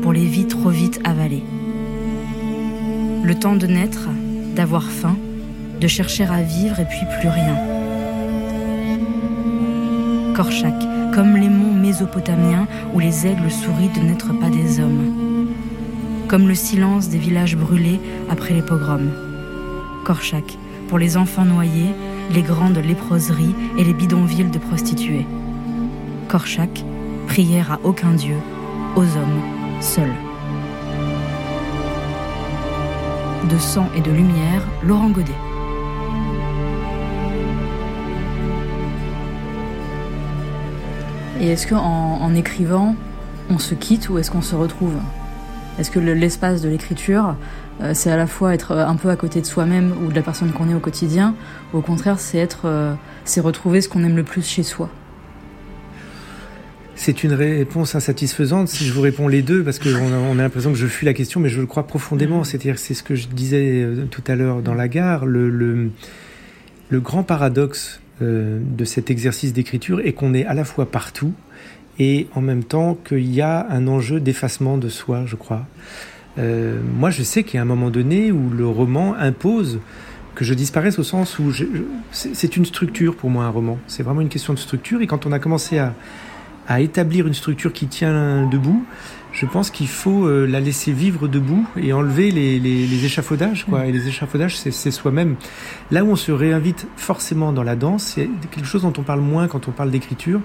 [0.03, 1.45] pour les vies trop vite avalées.
[3.23, 4.09] Le temps de naître,
[4.57, 5.17] d'avoir faim,
[5.81, 7.57] de chercher à vivre et puis plus rien
[10.35, 10.75] Korchak,
[11.13, 15.49] comme les monts mésopotamiens où les aigles sourient de n'être pas des hommes.
[16.29, 19.11] Comme le silence des villages brûlés après les pogroms.
[20.07, 20.57] Korchak,
[20.89, 21.95] pour les enfants noyés,
[22.33, 25.27] les grandes léproseries et les bidonvilles de prostituées.
[26.29, 26.85] Korchak,
[27.27, 28.37] prière à aucun dieu,
[28.97, 29.43] aux hommes,
[29.83, 30.15] seuls.
[33.51, 35.50] De sang et de lumière, Laurent Godet.
[41.41, 42.95] Et est-ce qu'en en écrivant,
[43.49, 44.95] on se quitte ou est-ce qu'on se retrouve?
[45.79, 47.35] Est-ce que l'espace de l'écriture,
[47.81, 50.15] euh, c'est à la fois être euh, un peu à côté de soi-même ou de
[50.15, 51.35] la personne qu'on est au quotidien,
[51.73, 52.93] ou au contraire, c'est être, euh,
[53.25, 54.91] c'est retrouver ce qu'on aime le plus chez soi?
[56.95, 60.43] C'est une réponse insatisfaisante si je vous réponds les deux, parce qu'on a, on a
[60.43, 62.45] l'impression que je fuis la question, mais je le crois profondément.
[62.45, 65.25] C'est-à-dire, c'est ce que je disais tout à l'heure dans la gare.
[65.25, 65.91] Le, le,
[66.91, 71.33] le grand paradoxe de cet exercice d'écriture est qu'on est à la fois partout
[72.01, 75.67] et en même temps qu'il y a un enjeu d'effacement de soi, je crois.
[76.39, 79.81] Euh, moi, je sais qu'il y a un moment donné où le roman impose
[80.35, 81.53] que je disparaisse au sens où
[82.11, 83.79] c'est une structure pour moi un roman.
[83.87, 87.73] C'est vraiment une question de structure et quand on a commencé à établir une structure
[87.73, 88.87] qui tient debout,
[89.33, 93.65] je pense qu'il faut euh, la laisser vivre debout et enlever les, les, les échafaudages.
[93.65, 93.87] Quoi.
[93.87, 95.37] Et les échafaudages, c'est soi-même.
[95.91, 99.21] Là où on se réinvite forcément dans la danse, c'est quelque chose dont on parle
[99.21, 100.41] moins quand on parle d'écriture,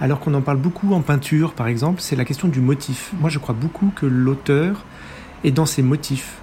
[0.00, 3.12] alors qu'on en parle beaucoup en peinture, par exemple, c'est la question du motif.
[3.20, 4.84] Moi, je crois beaucoup que l'auteur
[5.44, 6.38] est dans ses motifs.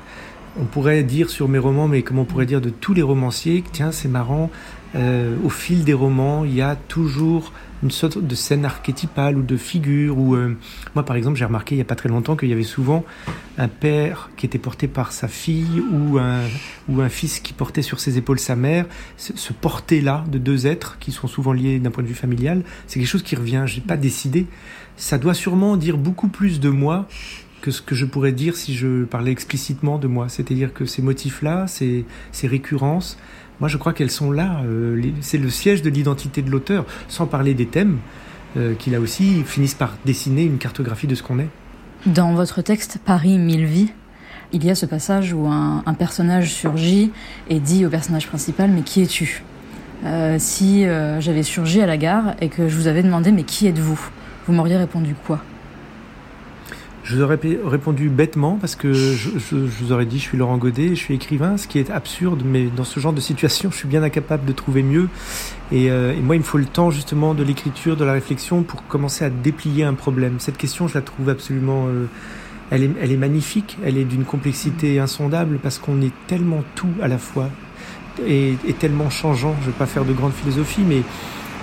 [0.60, 3.64] on pourrait dire sur mes romans, mais comme on pourrait dire de tous les romanciers,
[3.72, 4.50] tiens, c'est marrant,
[4.96, 9.42] euh, au fil des romans, il y a toujours une sorte de scène archétypale ou
[9.42, 10.18] de figure.
[10.18, 10.58] Ou euh,
[10.96, 13.06] moi, par exemple, j'ai remarqué il n'y a pas très longtemps qu'il y avait souvent
[13.58, 16.42] un père qui était porté par sa fille ou un,
[16.88, 18.86] ou un fils qui portait sur ses épaules sa mère.
[19.18, 23.00] Ce, porté-là de deux êtres qui sont souvent liés d'un point de vue familial, c'est
[23.00, 23.64] quelque chose qui revient.
[23.66, 24.48] J'ai pas décidé.
[24.96, 27.08] Ça doit sûrement dire beaucoup plus de moi
[27.62, 30.30] que ce que je pourrais dire si je parlais explicitement de moi.
[30.30, 33.18] C'est-à-dire que ces motifs-là, ces, ces récurrences,
[33.60, 34.62] moi je crois qu'elles sont là.
[34.66, 38.00] Euh, c'est le siège de l'identité de l'auteur, sans parler des thèmes,
[38.58, 41.50] euh, qui là aussi finissent par dessiner une cartographie de ce qu'on est.
[42.06, 43.92] Dans votre texte Paris mille vies,
[44.52, 47.12] il y a ce passage où un, personnage surgit
[47.50, 49.44] et dit au personnage principal Mais qui es-tu?
[50.06, 50.86] Euh, Si
[51.20, 54.00] j'avais surgi à la gare et que je vous avais demandé Mais qui êtes-vous?
[54.48, 55.40] Vous m'auriez répondu quoi?
[57.04, 60.38] Je vous aurais répondu bêtement parce que je, je, je, vous aurais dit je suis
[60.38, 63.72] Laurent Godet, je suis écrivain, ce qui est absurde, mais dans ce genre de situation,
[63.72, 65.08] je suis bien incapable de trouver mieux.
[65.72, 68.64] Et, euh, et moi, il me faut le temps justement de l'écriture, de la réflexion
[68.64, 70.36] pour commencer à déplier un problème.
[70.40, 71.88] Cette question, je la trouve absolument...
[71.88, 72.06] Euh,
[72.72, 76.94] elle, est, elle est magnifique, elle est d'une complexité insondable parce qu'on est tellement tout
[77.02, 77.50] à la fois
[78.28, 79.56] et, et tellement changeant.
[79.62, 81.02] Je ne vais pas faire de grande philosophie, mais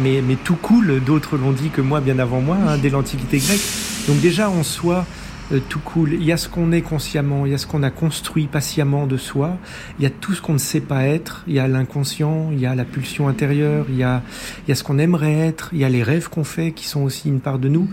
[0.01, 3.39] mais, mais tout coule, d'autres l'ont dit que moi bien avant moi, hein, dès l'Antiquité
[3.39, 3.63] grecque.
[4.09, 5.07] Donc déjà en soi,
[5.53, 6.15] euh, tout cool.
[6.15, 9.07] Il y a ce qu'on est consciemment, il y a ce qu'on a construit patiemment
[9.07, 9.57] de soi,
[9.99, 12.61] il y a tout ce qu'on ne sait pas être, il y a l'inconscient, il
[12.61, 14.23] y a la pulsion intérieure, il y a,
[14.67, 16.87] il y a ce qu'on aimerait être, il y a les rêves qu'on fait qui
[16.87, 17.89] sont aussi une part de nous,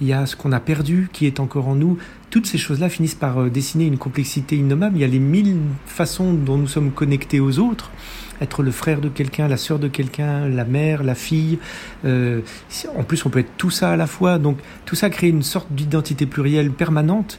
[0.00, 1.98] il y a ce qu'on a perdu qui est encore en nous.
[2.34, 4.96] Toutes ces choses-là finissent par euh, dessiner une complexité innommable.
[4.96, 7.92] Il y a les mille façons dont nous sommes connectés aux autres
[8.40, 11.60] être le frère de quelqu'un, la sœur de quelqu'un, la mère, la fille.
[12.04, 12.40] Euh,
[12.98, 14.40] en plus, on peut être tout ça à la fois.
[14.40, 17.38] Donc, tout ça crée une sorte d'identité plurielle permanente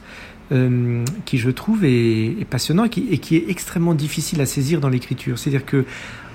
[0.54, 4.46] euh, qui, je trouve, est, est passionnant et qui, et qui, est extrêmement difficile à
[4.46, 5.38] saisir dans l'écriture.
[5.38, 5.84] C'est-à-dire que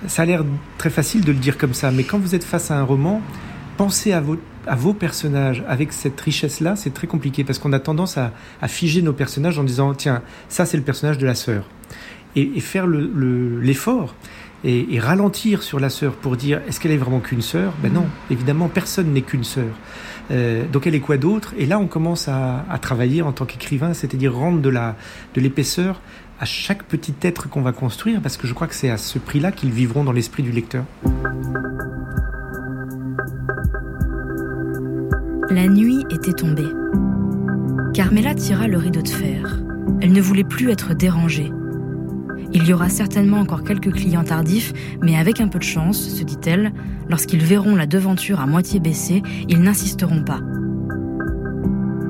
[0.07, 0.44] ça a l'air
[0.77, 3.23] très facile de le dire comme ça, mais quand vous êtes face à un roman,
[3.81, 7.81] pensez à vos, à vos personnages avec cette richesse-là, c'est très compliqué parce qu'on a
[7.81, 11.35] tendance à, à, figer nos personnages en disant tiens, ça c'est le personnage de la
[11.35, 11.64] sœur.
[12.37, 14.14] Et, et faire l'effort.
[14.62, 17.73] Le, et, et, ralentir sur la sœur pour dire est-ce qu'elle est vraiment qu'une sœur?
[17.83, 19.73] Ben non, évidemment, personne n'est qu'une sœur.
[20.31, 21.55] Euh, donc elle est quoi d'autre?
[21.57, 26.03] Et là, on commence à, à travailler en tant qu'écrivain, c'est-à-dire rendre de l'épaisseur
[26.38, 29.19] à chaque petit être qu'on va construire, parce que je crois que c'est à ce
[29.19, 30.85] prix-là qu'ils vivront dans l'esprit du lecteur.
[35.53, 36.69] La nuit était tombée.
[37.93, 39.61] Carmela tira le rideau de fer.
[40.01, 41.51] Elle ne voulait plus être dérangée.
[42.53, 46.23] Il y aura certainement encore quelques clients tardifs, mais avec un peu de chance, se
[46.23, 46.73] dit-elle,
[47.09, 50.39] lorsqu'ils verront la devanture à moitié baissée, ils n'insisteront pas.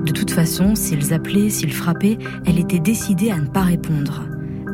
[0.04, 4.28] De toute façon, s'ils appelaient, s'ils frappaient, elle était décidée à ne pas répondre.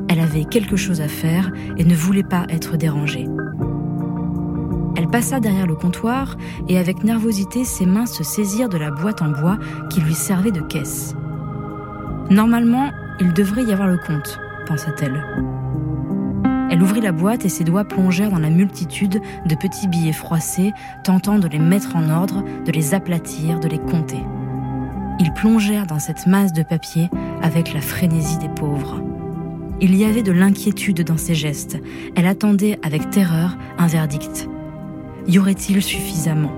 [0.09, 3.29] Elle avait quelque chose à faire et ne voulait pas être dérangée.
[5.07, 6.37] Elle passa derrière le comptoir
[6.69, 9.57] et avec nervosité ses mains se saisirent de la boîte en bois
[9.89, 11.15] qui lui servait de caisse.
[12.29, 12.91] Normalement,
[13.21, 15.25] il devrait y avoir le compte, pensa-t-elle.
[16.73, 20.73] Elle ouvrit la boîte et ses doigts plongèrent dans la multitude de petits billets froissés,
[21.05, 24.25] tentant de les mettre en ordre, de les aplatir, de les compter.
[25.21, 27.11] Ils plongèrent dans cette masse de papier
[27.43, 29.01] avec la frénésie des pauvres.
[29.81, 31.79] Il y avait de l'inquiétude dans ses gestes.
[32.17, 34.49] Elle attendait avec terreur un verdict.
[35.29, 36.53] Y aurait-il suffisamment?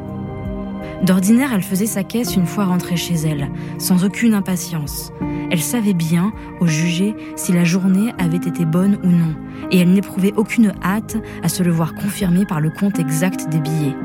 [1.03, 5.13] D'ordinaire, elle faisait sa caisse une fois rentrée chez elle, sans aucune impatience.
[5.51, 9.35] Elle savait bien, au juger, si la journée avait été bonne ou non,
[9.71, 13.61] et elle n'éprouvait aucune hâte à se le voir confirmé par le compte exact des
[13.61, 13.97] billets.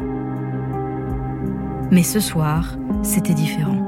[1.92, 3.80] Mais ce soir, c'était différent.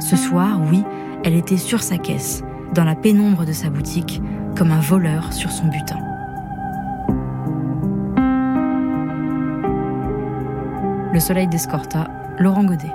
[0.00, 0.84] Ce soir, oui,
[1.24, 2.42] elle était sur sa caisse,
[2.74, 4.22] dans la pénombre de sa boutique,
[4.56, 6.07] comme un voleur sur son butin.
[11.18, 12.92] Le soleil d'Escorta, Laurent Godet.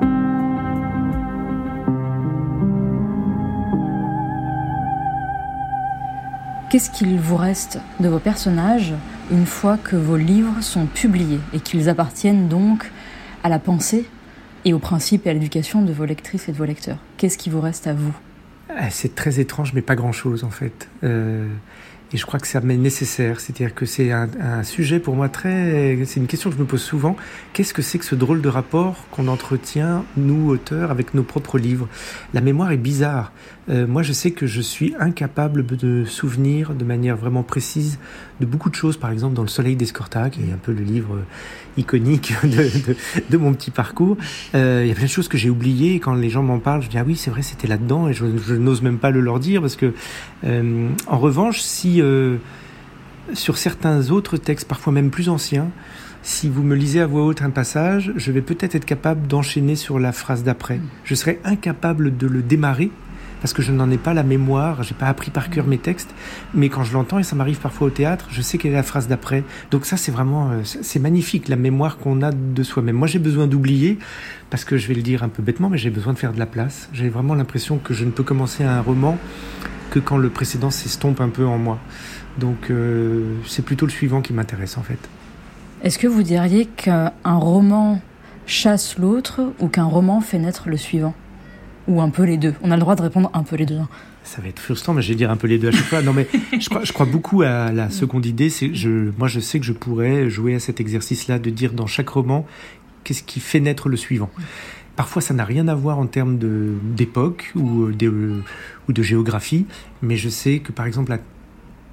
[6.70, 8.94] Qu'est-ce qu'il vous reste de vos personnages
[9.30, 12.90] une fois que vos livres sont publiés et qu'ils appartiennent donc
[13.44, 14.06] à la pensée
[14.64, 17.00] et aux principes et à l'éducation de vos lectrices et de vos lecteurs?
[17.18, 18.14] Qu'est-ce qui vous reste à vous?
[18.90, 20.88] C'est très étrange, mais pas grand-chose en fait.
[21.04, 21.50] Euh,
[22.14, 23.40] Et je crois que ça m'est nécessaire.
[23.40, 25.98] C'est-à-dire que c'est un, sujet pour moi très...
[26.06, 27.16] C'est une question que je me pose souvent.
[27.54, 31.58] Qu'est-ce que c'est que ce drôle de rapport qu'on entretient, nous, auteurs, avec nos propres
[31.58, 31.88] livres?
[32.34, 33.32] La mémoire est bizarre.
[33.70, 37.98] Euh, moi, je sais que je suis incapable de souvenir de manière vraiment précise
[38.40, 38.98] de beaucoup de choses.
[38.98, 41.20] Par exemple, dans Le Soleil d'Escorta, qui est un peu le livre
[41.78, 42.34] iconique
[43.30, 44.18] de, mon petit parcours,
[44.56, 46.00] euh, il y a plein de choses que j'ai oubliées.
[46.00, 48.26] Quand les gens m'en parlent, je dis ah oui, c'est vrai, c'était là-dedans, et je,
[48.54, 49.94] n'ose même pas le leur dire parce que,
[50.46, 52.38] euh, en revanche, si euh,
[53.34, 55.70] sur certains autres textes, parfois même plus anciens,
[56.22, 59.76] si vous me lisez à voix haute un passage, je vais peut-être être capable d'enchaîner
[59.76, 60.80] sur la phrase d'après.
[61.04, 62.92] Je serai incapable de le démarrer
[63.44, 66.16] parce que je n'en ai pas la mémoire, j'ai pas appris par cœur mes textes,
[66.54, 68.84] mais quand je l'entends et ça m'arrive parfois au théâtre, je sais quelle est la
[68.84, 69.44] phrase d'après.
[69.70, 72.96] Donc ça c'est vraiment euh, c'est magnifique la mémoire qu'on a de soi-même.
[72.96, 74.00] Moi j'ai besoin d'oublier
[74.50, 76.40] parce que je vais le dire un peu bêtement mais j'ai besoin de faire de
[76.40, 76.88] la place.
[76.94, 79.18] J'ai vraiment l'impression que je ne peux commencer un roman
[79.92, 81.80] que quand le précédent s'estompe un peu en moi.
[82.38, 85.10] Donc euh, c'est plutôt le suivant qui m'intéresse en fait.
[85.84, 88.00] Est-ce que vous diriez qu'un roman
[88.46, 91.14] chasse l'autre ou qu'un roman fait naître le suivant?
[91.88, 93.80] Ou un peu les deux On a le droit de répondre un peu les deux.
[94.24, 96.02] Ça va être frustrant, mais je vais dire un peu les deux à chaque fois.
[96.02, 96.28] Non, mais
[96.60, 98.50] je crois, je crois beaucoup à la seconde idée.
[98.50, 101.88] C'est, je, moi, je sais que je pourrais jouer à cet exercice-là de dire dans
[101.88, 102.46] chaque roman
[103.04, 104.30] qu'est-ce qui fait naître le suivant.
[104.96, 108.42] Parfois, ça n'a rien à voir en termes de, d'époque ou de,
[108.88, 109.66] ou de géographie,
[110.02, 111.20] mais je sais que, par exemple, à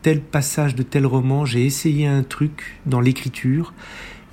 [0.02, 3.72] tel passage de tel roman, j'ai essayé un truc dans l'écriture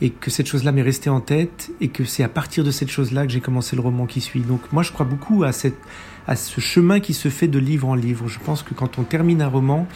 [0.01, 2.89] et que cette chose-là m'est restée en tête et que c'est à partir de cette
[2.89, 4.41] chose-là que j'ai commencé le roman qui suit.
[4.41, 5.77] Donc moi je crois beaucoup à cette
[6.27, 8.27] à ce chemin qui se fait de livre en livre.
[8.27, 9.87] Je pense que quand on termine un roman,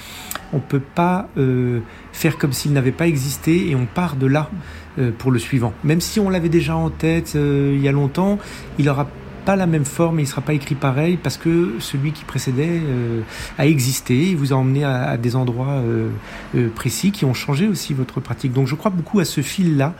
[0.54, 1.82] on peut pas euh,
[2.14, 4.50] faire comme s'il n'avait pas existé et on part de là
[4.98, 5.74] euh, pour le suivant.
[5.84, 8.40] Même si on l'avait déjà en tête euh, il y a longtemps,
[8.80, 9.10] il aura
[9.45, 12.82] pas la même forme et il sera pas écrit pareil parce que celui qui précédait
[12.84, 13.21] euh,
[13.58, 16.10] a existé, il vous a emmené à, des endroits euh,
[16.56, 18.54] euh, précis qui ont changé aussi votre pratique.
[18.54, 19.93] Donc je crois beaucoup à ce fil-là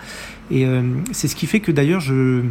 [0.50, 0.68] et
[1.14, 2.42] c'est ce qui fait que d'ailleurs je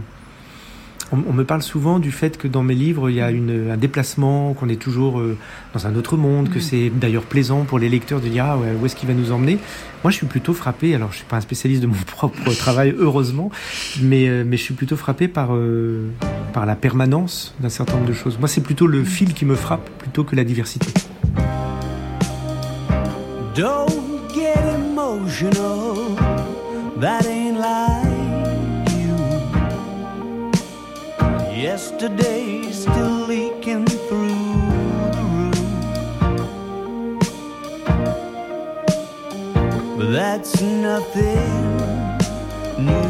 [1.13, 3.71] on, on, me parle souvent du fait que dans mes livres il y a une,
[3.71, 5.37] un déplacement, qu'on est toujours euh,
[5.75, 6.53] dans un autre monde, mmh.
[6.53, 9.15] que c'est d'ailleurs plaisant pour les lecteurs de dire ah ouais, où est-ce qu'il va
[9.15, 9.59] nous emmener?
[10.05, 12.95] Moi je suis plutôt frappé, alors je suis pas un spécialiste de mon propre travail
[12.99, 13.51] heureusement,
[14.01, 16.09] mais, euh, mais je suis plutôt frappé par euh,
[16.51, 18.39] par la permanence d'un certain nombre de choses.
[18.39, 20.89] Moi, c'est plutôt le fil qui me frappe plutôt que la diversité.
[23.55, 26.17] Don't get emotional,
[27.01, 28.00] that ain't like
[31.81, 34.29] Yesterday still leaking through
[35.17, 35.61] the roof.
[39.97, 42.19] But that's nothing
[42.85, 43.10] new.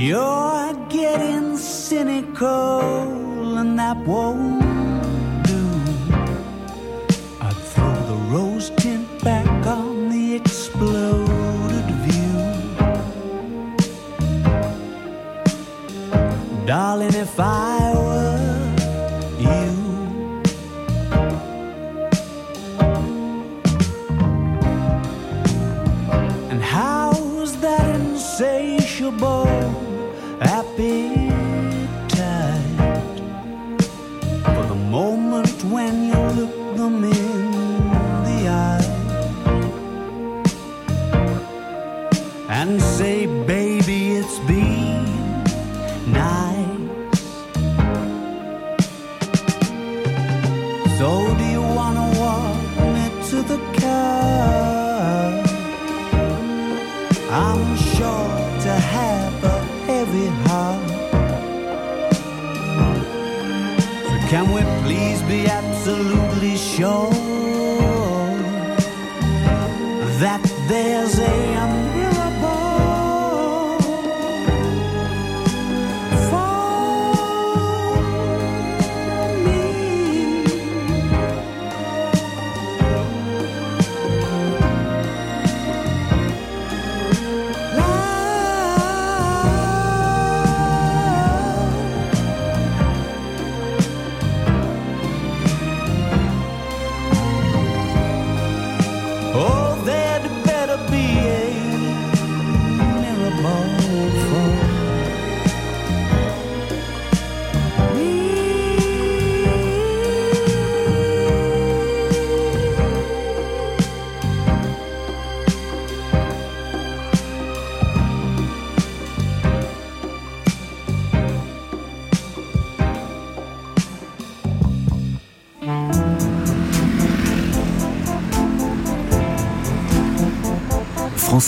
[0.00, 4.62] You're getting cynical, and that won't
[5.44, 5.66] do.
[7.40, 12.38] I'd throw the rose tint back on the exploded view.
[16.64, 17.77] Darling, if I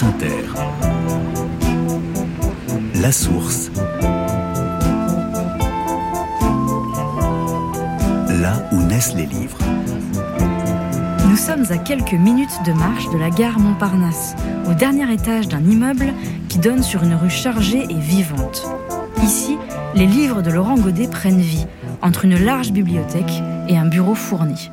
[0.01, 0.47] France Inter.
[3.03, 3.71] La source.
[8.41, 9.59] Là où naissent les livres.
[11.29, 14.37] Nous sommes à quelques minutes de marche de la gare Montparnasse,
[14.71, 16.15] au dernier étage d'un immeuble
[16.49, 18.67] qui donne sur une rue chargée et vivante.
[19.23, 19.59] Ici,
[19.95, 21.67] les livres de Laurent Godet prennent vie,
[22.01, 24.71] entre une large bibliothèque et un bureau fourni.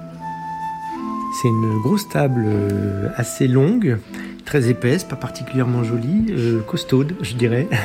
[1.41, 3.99] C'est une grosse table euh, assez longue,
[4.48, 7.68] très épaisse, pas particulièrement jolie, euh, costaude, je dirais.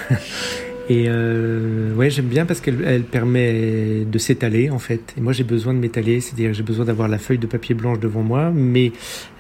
[0.88, 5.14] Et euh, ouais, j'aime bien parce qu'elle elle permet de s'étaler en fait.
[5.16, 8.00] Et moi, j'ai besoin de m'étaler, c'est-à-dire j'ai besoin d'avoir la feuille de papier blanche
[8.00, 8.90] devant moi, mais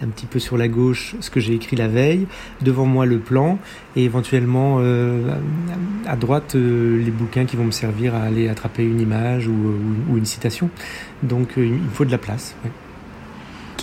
[0.02, 2.26] un petit peu sur la gauche ce que j'ai écrit la veille,
[2.62, 3.58] devant moi le plan,
[3.96, 5.20] et éventuellement euh,
[6.06, 9.74] à droite euh, les bouquins qui vont me servir à aller attraper une image ou,
[10.10, 10.70] ou- une citation.
[11.24, 12.54] Donc euh, il faut de la place.
[12.64, 12.70] ouais.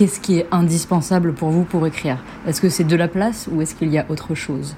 [0.00, 2.24] Qu'est-ce qui est indispensable pour vous pour écrire?
[2.46, 4.74] Est-ce que c'est de la place ou est-ce qu'il y a autre chose?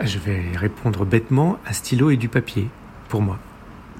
[0.00, 2.68] Je vais répondre bêtement à stylo et du papier,
[3.08, 3.40] pour moi.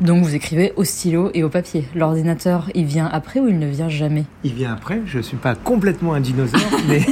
[0.01, 1.89] Donc vous écrivez au stylo et au papier.
[1.97, 4.27] L'ordinateur, il vient après ou il ne vient jamais?
[4.45, 7.05] Il vient après, je suis pas complètement un dinosaure, mais,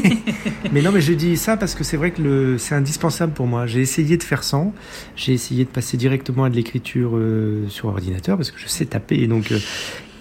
[0.70, 3.66] mais non, mais je dis ça parce que c'est vrai que c'est indispensable pour moi.
[3.66, 4.72] J'ai essayé de faire sans,
[5.16, 8.84] j'ai essayé de passer directement à de l'écriture euh, sur ordinateur parce que je sais
[8.84, 9.58] taper et donc, euh,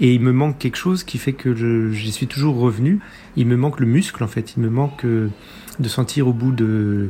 [0.01, 2.99] et il me manque quelque chose qui fait que j'y suis toujours revenu.
[3.35, 5.29] Il me manque le muscle en fait, il me manque euh,
[5.79, 7.09] de sentir au bout de,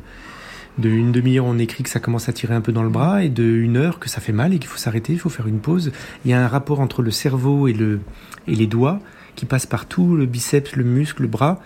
[0.78, 3.24] de une demi-heure on écrit que ça commence à tirer un peu dans le bras
[3.24, 5.48] et de une heure que ça fait mal et qu'il faut s'arrêter, il faut faire
[5.48, 5.92] une pause.
[6.26, 8.00] Il y a un rapport entre le cerveau et le
[8.48, 9.00] et les doigts
[9.36, 11.60] qui passe par tout le biceps, le muscle, le bras,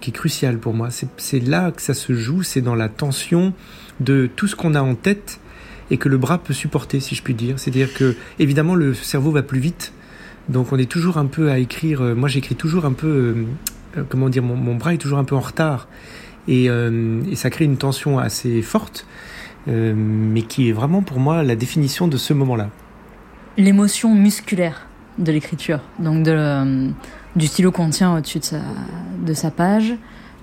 [0.00, 0.88] qui est crucial pour moi.
[1.16, 3.52] C'est là que ça se joue, c'est dans la tension
[4.00, 5.38] de tout ce qu'on a en tête
[5.90, 7.58] et que le bras peut supporter, si je puis dire.
[7.58, 9.92] C'est-à-dire que évidemment le cerveau va plus vite,
[10.48, 12.02] donc on est toujours un peu à écrire.
[12.02, 13.46] euh, Moi j'écris toujours un peu, euh,
[13.98, 15.88] euh, comment dire, mon, bras est toujours un peu en retard
[16.48, 16.68] et,
[17.34, 19.06] ça crée une tension assez forte,
[19.68, 22.68] mais qui est vraiment pour moi la définition de ce moment-là.
[23.56, 24.88] L'émotion musculaire
[25.18, 26.90] de l'écriture, donc de,
[27.36, 29.94] du stylo qu'on tient au-dessus de sa, page,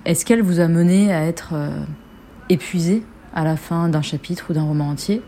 [0.06, 1.52] est-ce qu'elle vous a mené à être
[2.48, 3.02] épuisé
[3.34, 5.20] à la fin d'un chapitre ou d'un roman entier?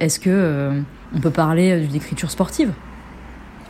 [0.00, 0.72] Est-ce que
[1.14, 2.72] on peut parler d'une écriture sportive?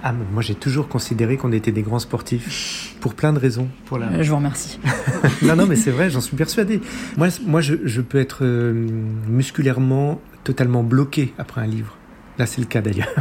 [0.07, 3.69] Ah, mais moi j'ai toujours considéré qu'on était des grands sportifs pour plein de raisons.
[3.87, 4.09] Pour la...
[4.09, 4.79] Euh, Je vous remercie.
[5.43, 6.83] non, non, mais c'est vrai, j'en suis persuadé.
[7.17, 8.87] Moi, moi je, je peux être euh,
[9.29, 11.97] musculairement totalement bloqué après un livre.
[12.39, 13.15] Là, c'est le cas d'ailleurs.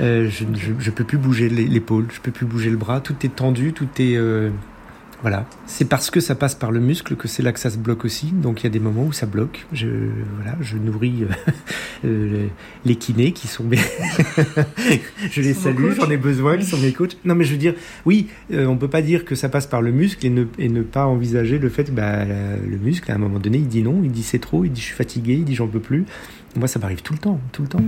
[0.00, 0.44] Euh, je,
[0.78, 3.00] je peux plus bouger l'é- l'épaule, je peux plus bouger le bras.
[3.00, 4.48] Tout est tendu, tout est euh,
[5.24, 5.46] voilà.
[5.64, 8.04] C'est parce que ça passe par le muscle que c'est là que ça se bloque
[8.04, 8.26] aussi.
[8.26, 9.64] Donc il y a des moments où ça bloque.
[9.72, 9.86] Je
[10.36, 11.52] voilà, je nourris euh,
[12.04, 12.46] euh,
[12.84, 13.78] les kinés qui sont mes.
[15.30, 17.16] je les salue, j'en ai besoin, qui sont mes coachs.
[17.24, 17.72] Non, mais je veux dire,
[18.04, 20.68] oui, euh, on peut pas dire que ça passe par le muscle et ne, et
[20.68, 23.82] ne pas envisager le fait que bah, le muscle, à un moment donné, il dit
[23.82, 26.04] non, il dit c'est trop, il dit je suis fatigué, il dit j'en peux plus.
[26.54, 27.80] Moi, ça m'arrive tout le temps, tout le temps.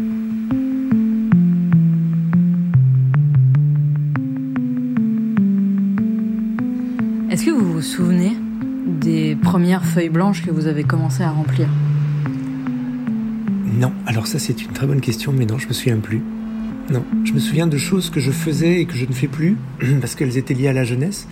[7.87, 8.37] Souvenez
[9.01, 11.69] des premières feuilles blanches que vous avez commencé à remplir
[13.65, 16.21] Non, alors ça c'est une très bonne question, mais non, je me souviens plus.
[16.91, 19.57] Non, je me souviens de choses que je faisais et que je ne fais plus
[20.01, 21.29] parce qu'elles étaient liées à la jeunesse.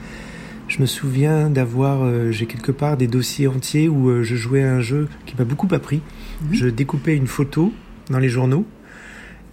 [0.69, 4.63] Je me souviens d'avoir, euh, j'ai quelque part des dossiers entiers où euh, je jouais
[4.63, 6.03] à un jeu qui m'a beaucoup appris.
[6.53, 7.73] Je découpais une photo
[8.11, 8.65] dans les journaux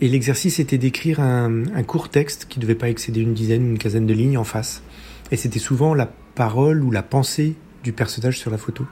[0.01, 3.71] et l'exercice était d'écrire un, un court texte qui ne devait pas excéder une dizaine,
[3.71, 4.83] une quinzaine de lignes en face.
[5.31, 8.85] Et c'était souvent la parole ou la pensée du personnage sur la photo.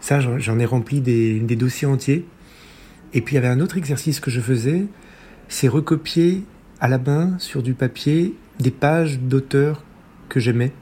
[0.00, 2.26] Ça, j'en ai rempli des, des dossiers entiers.
[3.12, 4.84] Et puis il y avait un autre exercice que je faisais,
[5.48, 6.44] c'est recopier
[6.80, 9.82] à la main sur du papier des pages d'auteurs
[10.28, 10.72] que j'aimais.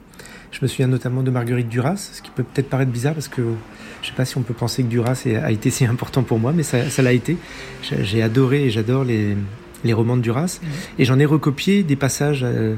[0.51, 3.41] Je me souviens notamment de Marguerite Duras, ce qui peut peut-être paraître bizarre parce que
[3.41, 6.39] je ne sais pas si on peut penser que Duras a été si important pour
[6.39, 7.37] moi, mais ça l'a été.
[7.81, 9.35] J'ai adoré et j'adore les,
[9.83, 10.59] les romans de Duras.
[10.97, 12.43] Et j'en ai recopié des passages.
[12.43, 12.75] Euh,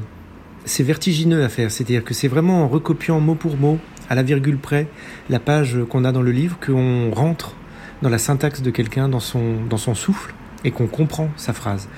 [0.64, 1.70] c'est vertigineux à faire.
[1.70, 4.86] C'est-à-dire que c'est vraiment en recopiant mot pour mot, à la virgule près,
[5.30, 7.54] la page qu'on a dans le livre, qu'on rentre
[8.02, 10.34] dans la syntaxe de quelqu'un, dans son, dans son souffle,
[10.64, 11.88] et qu'on comprend sa phrase.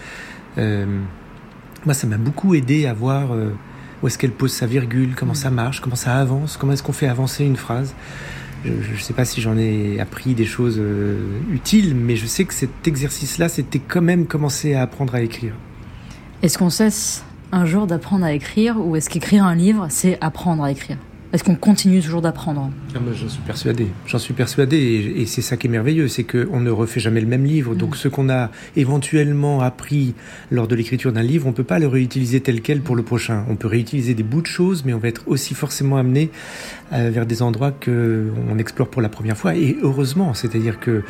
[0.58, 0.86] Euh,
[1.84, 3.50] moi, ça m'a beaucoup aidé à voir euh,
[4.02, 6.92] où est-ce qu'elle pose sa virgule, comment ça marche, comment ça avance, comment est-ce qu'on
[6.92, 7.94] fait avancer une phrase
[8.64, 12.46] je ne sais pas si j'en ai appris des choses euh, utiles, mais je sais
[12.46, 15.52] que cet exercice-là, c'était quand même commencer à apprendre à écrire.
[16.42, 17.24] Est-ce qu'on cesse
[17.54, 20.98] un jour d'apprendre à écrire ou est-ce qu'écrire un livre, c'est apprendre à écrire?
[21.32, 22.70] Est-ce qu'on continue toujours d'apprendre?
[22.94, 23.88] Ah, J'en suis persuadé.
[24.06, 27.26] J'en suis persuadé et, c'est ça qui est merveilleux, c'est qu'on ne refait jamais le
[27.26, 27.74] même livre.
[27.74, 27.98] Donc mm.
[27.98, 30.14] ce qu'on a éventuellement appris
[30.52, 33.02] lors de l'écriture d'un livre, on ne peut pas le réutiliser tel quel pour le
[33.02, 33.44] prochain.
[33.48, 36.30] On peut réutiliser des bouts de choses, mais on va être aussi forcément amené
[36.92, 39.56] euh, vers des endroits qu'on explore pour la première fois.
[39.56, 41.02] Et heureusement, c'est-à-dire que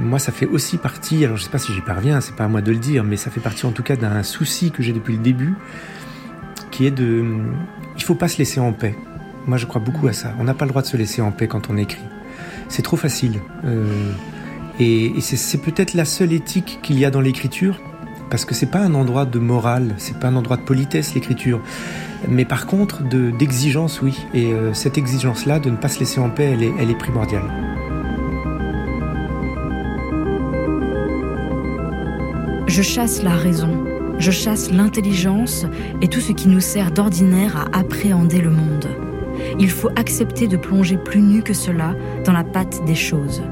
[0.00, 2.48] moi, ça fait aussi partie, alors je sais pas si j'y parviens, c'est pas à
[2.48, 4.92] moi de le dire, mais ça fait partie en tout cas d'un souci que j'ai
[4.92, 5.54] depuis le début,
[6.70, 7.24] qui est de,
[7.96, 8.96] il faut pas se laisser en paix.
[9.46, 10.34] Moi, je crois beaucoup à ça.
[10.38, 12.02] On n'a pas le droit de se laisser en paix quand on écrit.
[12.68, 13.40] C'est trop facile.
[13.64, 14.12] Euh,
[14.78, 17.80] et, c'est peut-être la seule éthique qu'il y a dans l'écriture,
[18.30, 21.60] parce que c'est pas un endroit de morale, c'est pas un endroit de politesse l'écriture.
[22.28, 24.26] Mais par contre, d'exigence, oui.
[24.34, 27.77] Et euh, cette exigence-là, de ne pas se laisser en paix, elle est primordiale.
[32.78, 33.84] Je chasse la raison,
[34.20, 35.66] je chasse l'intelligence
[36.00, 38.86] et tout ce qui nous sert d'ordinaire à appréhender le monde
[39.58, 43.42] il faut accepter de plonger plus nu que cela dans la patte des choses.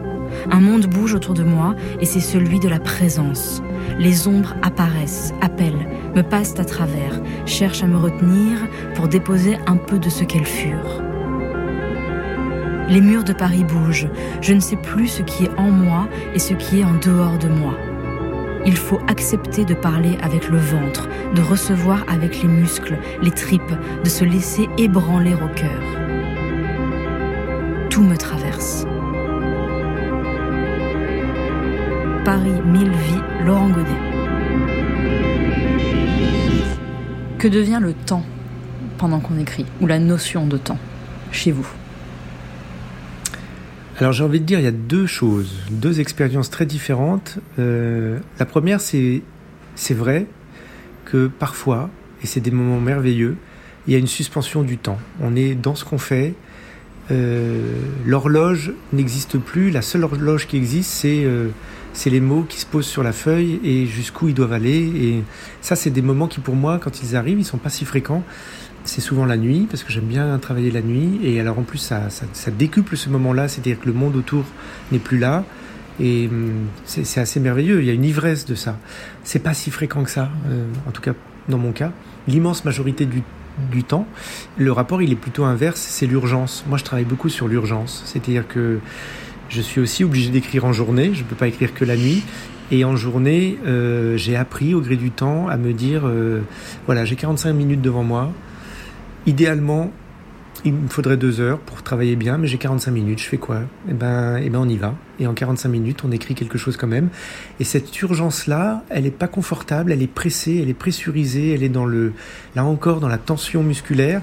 [0.51, 3.63] Un monde bouge autour de moi et c'est celui de la présence.
[3.99, 8.59] Les ombres apparaissent, appellent, me passent à travers, cherchent à me retenir
[8.95, 11.03] pour déposer un peu de ce qu'elles furent.
[12.89, 14.09] Les murs de Paris bougent,
[14.41, 17.39] je ne sais plus ce qui est en moi et ce qui est en dehors
[17.39, 17.77] de moi.
[18.67, 23.63] Il faut accepter de parler avec le ventre, de recevoir avec les muscles, les tripes,
[24.03, 25.81] de se laisser ébranler au cœur.
[27.91, 28.85] Tout me traverse.
[32.25, 33.87] Paris, mille vies, Laurent Godet.
[37.39, 38.25] Que devient le temps
[38.99, 40.79] pendant qu'on écrit, ou la notion de temps,
[41.31, 41.69] chez vous?
[43.99, 47.39] Alors j'ai envie de dire, il y a deux choses, deux expériences très différentes.
[47.59, 49.23] Euh, la première, c'est
[49.91, 50.27] vrai
[51.07, 51.89] que parfois,
[52.23, 53.37] et c'est des moments merveilleux,
[53.87, 54.99] il y a une suspension du temps.
[55.23, 56.35] On est dans ce qu'on fait.
[57.11, 57.73] Euh,
[58.05, 59.71] l'horloge n'existe plus.
[59.71, 61.49] La seule horloge qui existe, c'est euh,
[61.95, 64.77] c'est les mots qui se posent sur la feuille et jusqu'où ils doivent aller.
[64.77, 65.25] Et
[65.63, 68.23] ça, c'est des moments qui, pour moi, quand ils arrivent, ils sont pas si fréquents
[68.87, 71.21] c'est souvent la nuit, parce que j'aime bien travailler la nuit.
[71.23, 74.45] Et alors en plus, ça, ça, décuple ce moment-là, c'est-à-dire que le monde autour
[74.93, 75.45] n'est plus là.
[76.01, 78.79] Et hum, c'est assez merveilleux, il y a une ivresse de ça.
[79.25, 81.13] C'est pas si fréquent que ça, euh, en tout cas
[81.49, 81.93] dans mon cas.
[82.29, 83.23] L'immense majorité du,
[83.71, 84.07] du temps,
[84.59, 86.65] le rapport il est plutôt inverse, c'est l'urgence.
[86.69, 88.79] Moi je travaille beaucoup sur l'urgence, c'est-à-dire que
[89.49, 92.23] je suis aussi obligé d'écrire en journée, je ne peux pas écrire que la nuit.
[92.73, 96.41] Et en journée, euh, j'ai appris au gré du temps à me dire, euh,
[96.87, 98.33] voilà, j'ai 45 minutes devant moi,
[99.27, 99.91] Idéalement,
[100.65, 103.63] il me faudrait deux heures pour travailler bien, mais j'ai 45 minutes, je fais quoi?
[103.89, 104.95] Eh ben, eh ben, on y va.
[105.19, 107.09] Et en 45 minutes, on écrit quelque chose quand même.
[107.61, 111.69] Et cette urgence-là, elle n'est pas confortable, elle est pressée, elle est pressurisée, elle est
[111.69, 112.13] dans le,
[112.55, 114.23] là encore, dans la tension musculaire.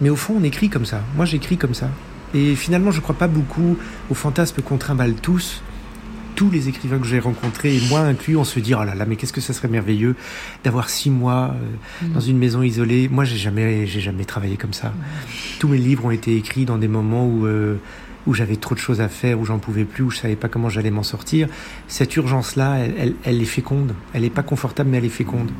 [0.00, 1.00] Mais au fond, on écrit comme ça.
[1.16, 1.88] Moi, j'écris comme ça.
[2.34, 3.76] Et finalement, je ne crois pas beaucoup
[4.10, 5.62] au fantasme qu'on trimballe tous
[6.36, 9.06] tous les écrivains que j'ai rencontrés, et moi inclus, on se dit oh là là,
[9.06, 10.14] mais qu'est-ce que ça serait merveilleux
[10.62, 12.12] d'avoir six mois euh, mm.
[12.12, 13.08] dans une maison isolée.
[13.08, 14.92] Moi, j'ai jamais, j'ai jamais travaillé comme ça.
[15.58, 17.76] Tous mes livres ont été écrits dans des moments où euh,
[18.26, 20.48] où j'avais trop de choses à faire, où j'en pouvais plus, où je savais pas
[20.48, 21.48] comment j'allais m'en sortir.
[21.86, 23.94] Cette urgence-là, elle, elle, elle est féconde.
[24.12, 25.50] Elle est pas confortable, mais elle est féconde.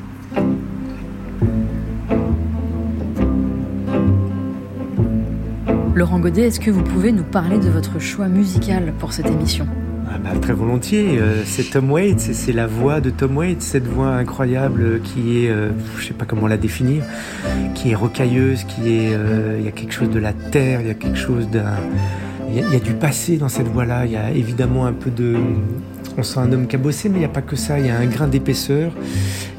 [5.94, 9.66] Laurent Godet, est-ce que vous pouvez nous parler de votre choix musical pour cette émission?
[10.09, 11.18] Ah bah, très volontiers.
[11.18, 15.50] Euh, c'est Tom Waits, c'est la voix de Tom Waits, cette voix incroyable qui est,
[15.50, 17.02] euh, je sais pas comment la définir,
[17.74, 20.86] qui est rocailleuse, qui est, euh, il y a quelque chose de la terre, il
[20.86, 21.74] y a quelque chose d'un,
[22.48, 24.07] il y, a du passé dans cette voix-là.
[24.07, 25.36] Il y a évidemment un peu de,
[26.16, 27.78] on sent un homme cabossé, mais il n'y a pas que ça.
[27.80, 28.92] Il y a un grain d'épaisseur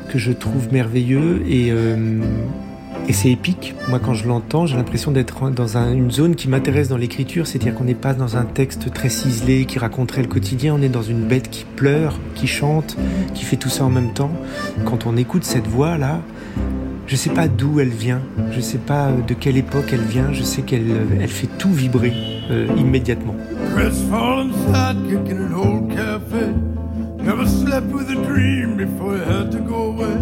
[0.09, 1.73] que je trouve merveilleux et
[3.07, 3.75] et c'est épique.
[3.89, 7.47] Moi, quand je l'entends, j'ai l'impression d'être dans une zone qui m'intéresse dans l'écriture.
[7.47, 10.75] C'est-à-dire qu'on n'est pas dans un texte très ciselé qui raconterait le quotidien.
[10.75, 12.97] On est dans une bête qui pleure, qui chante,
[13.33, 14.31] qui fait tout ça en même temps.
[14.85, 16.21] Quand on écoute cette voix-là,
[17.07, 18.19] Je sais pas d'où elle vient,
[18.51, 20.91] je sais pas de quelle époque elle vient, je sais qu'elle
[21.21, 22.11] elle fait tout vibrer
[22.51, 23.33] euh, immédiatement.
[27.19, 30.17] Never slept with a dream before had to go away.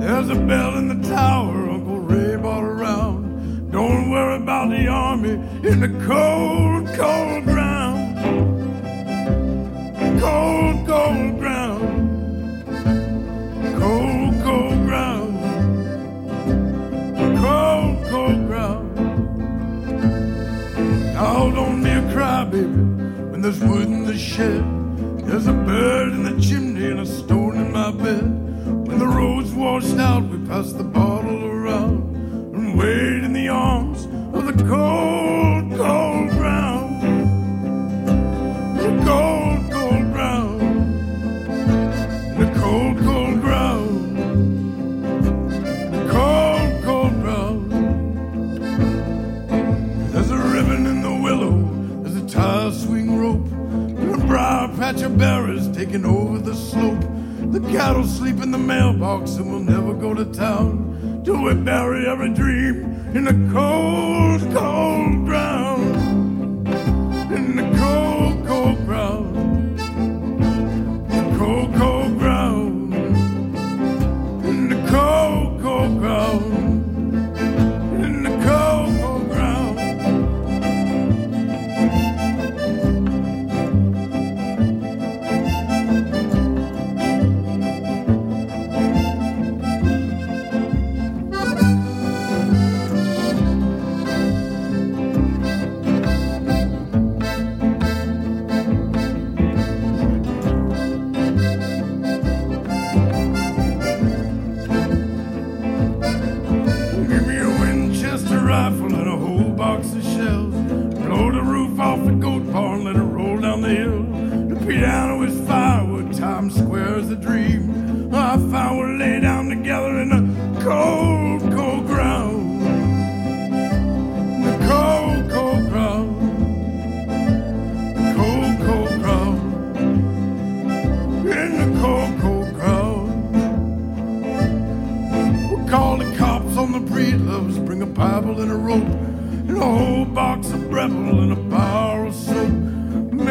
[0.00, 1.71] There's a bell in the tower
[2.12, 3.70] Ray brought around.
[3.70, 5.30] Don't worry about the army
[5.66, 8.18] in the cold, cold ground.
[10.20, 11.82] Cold, cold ground.
[13.80, 15.38] Cold, cold ground.
[17.38, 18.94] Cold, cold ground.
[21.14, 24.62] Now don't be a crybaby when there's wood in the shed.
[25.26, 28.24] There's a bird in the chimney and a stone in my bed.
[28.86, 32.01] When the road's washed out, we pass the bottle around
[32.76, 37.02] wait in the arms of the cold, cold ground.
[38.78, 40.60] The cold, cold ground.
[42.38, 44.16] The cold, cold ground.
[45.92, 47.72] The cold, cold ground.
[50.12, 51.68] There's a ribbon in the willow,
[52.02, 57.00] there's a tire swing rope, and a briar patch of berries taking over the slope.
[57.52, 62.08] The cattle sleep in the mailbox, and we'll never go to town till we bury
[62.08, 62.61] every dream
[63.14, 63.71] in the cold,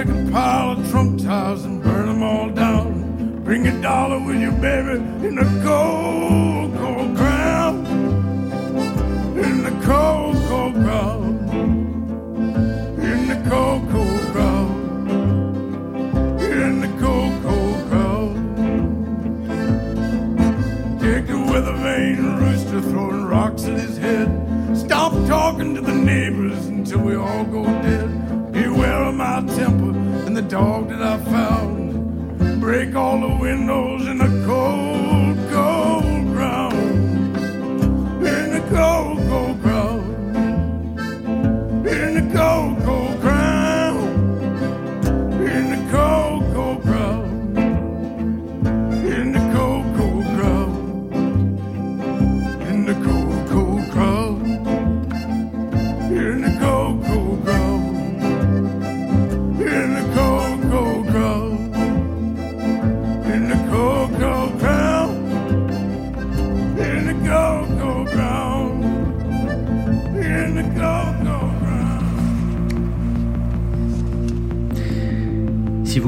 [0.04, 3.44] Make a pile of trunk ties and burn them all down.
[3.44, 4.94] Bring a dollar with you, baby,
[5.28, 7.86] in the cold, cold ground.
[9.38, 11.52] In the cold, cold ground.
[13.00, 14.72] In the cold, cold ground.
[16.42, 18.36] In the cold, cold ground.
[21.00, 24.30] Take the weather vane rooster throwing rocks at his head.
[24.76, 28.21] Stop talking to the neighbors until we all go dead.
[30.42, 32.60] The dog that I found.
[32.60, 35.11] Break all the windows in the cold,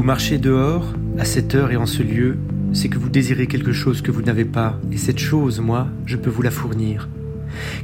[0.03, 2.37] vous marchez dehors, à cette heure et en ce lieu,
[2.73, 6.17] c'est que vous désirez quelque chose que vous n'avez pas, et cette chose, moi, je
[6.17, 7.07] peux vous la fournir.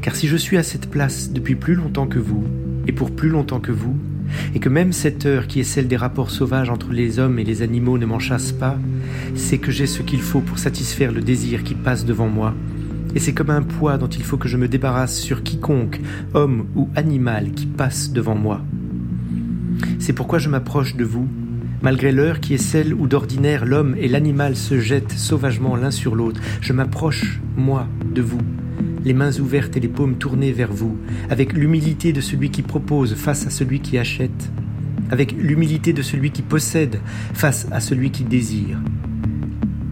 [0.02, 2.44] Car si je suis à cette place depuis plus longtemps que vous,
[2.88, 3.96] et pour plus longtemps que vous,
[4.54, 7.46] et que même cette heure qui est celle des rapports sauvages entre les hommes et
[7.46, 8.78] les animaux ne m'en chasse pas,
[9.34, 12.54] c'est que j'ai ce qu'il faut pour satisfaire le désir qui passe devant moi.
[13.16, 16.02] Et c'est comme un poids dont il faut que je me débarrasse sur quiconque,
[16.34, 18.62] homme ou animal, qui passe devant moi.
[20.00, 21.30] C'est pourquoi je m'approche de vous,
[21.82, 26.16] malgré l'heure qui est celle où d'ordinaire l'homme et l'animal se jettent sauvagement l'un sur
[26.16, 26.42] l'autre.
[26.62, 28.42] Je m'approche, moi, de vous,
[29.04, 30.98] les mains ouvertes et les paumes tournées vers vous,
[31.30, 34.52] avec l'humilité de celui qui propose face à celui qui achète,
[35.10, 37.00] avec l'humilité de celui qui possède
[37.34, 38.80] face à celui qui désire.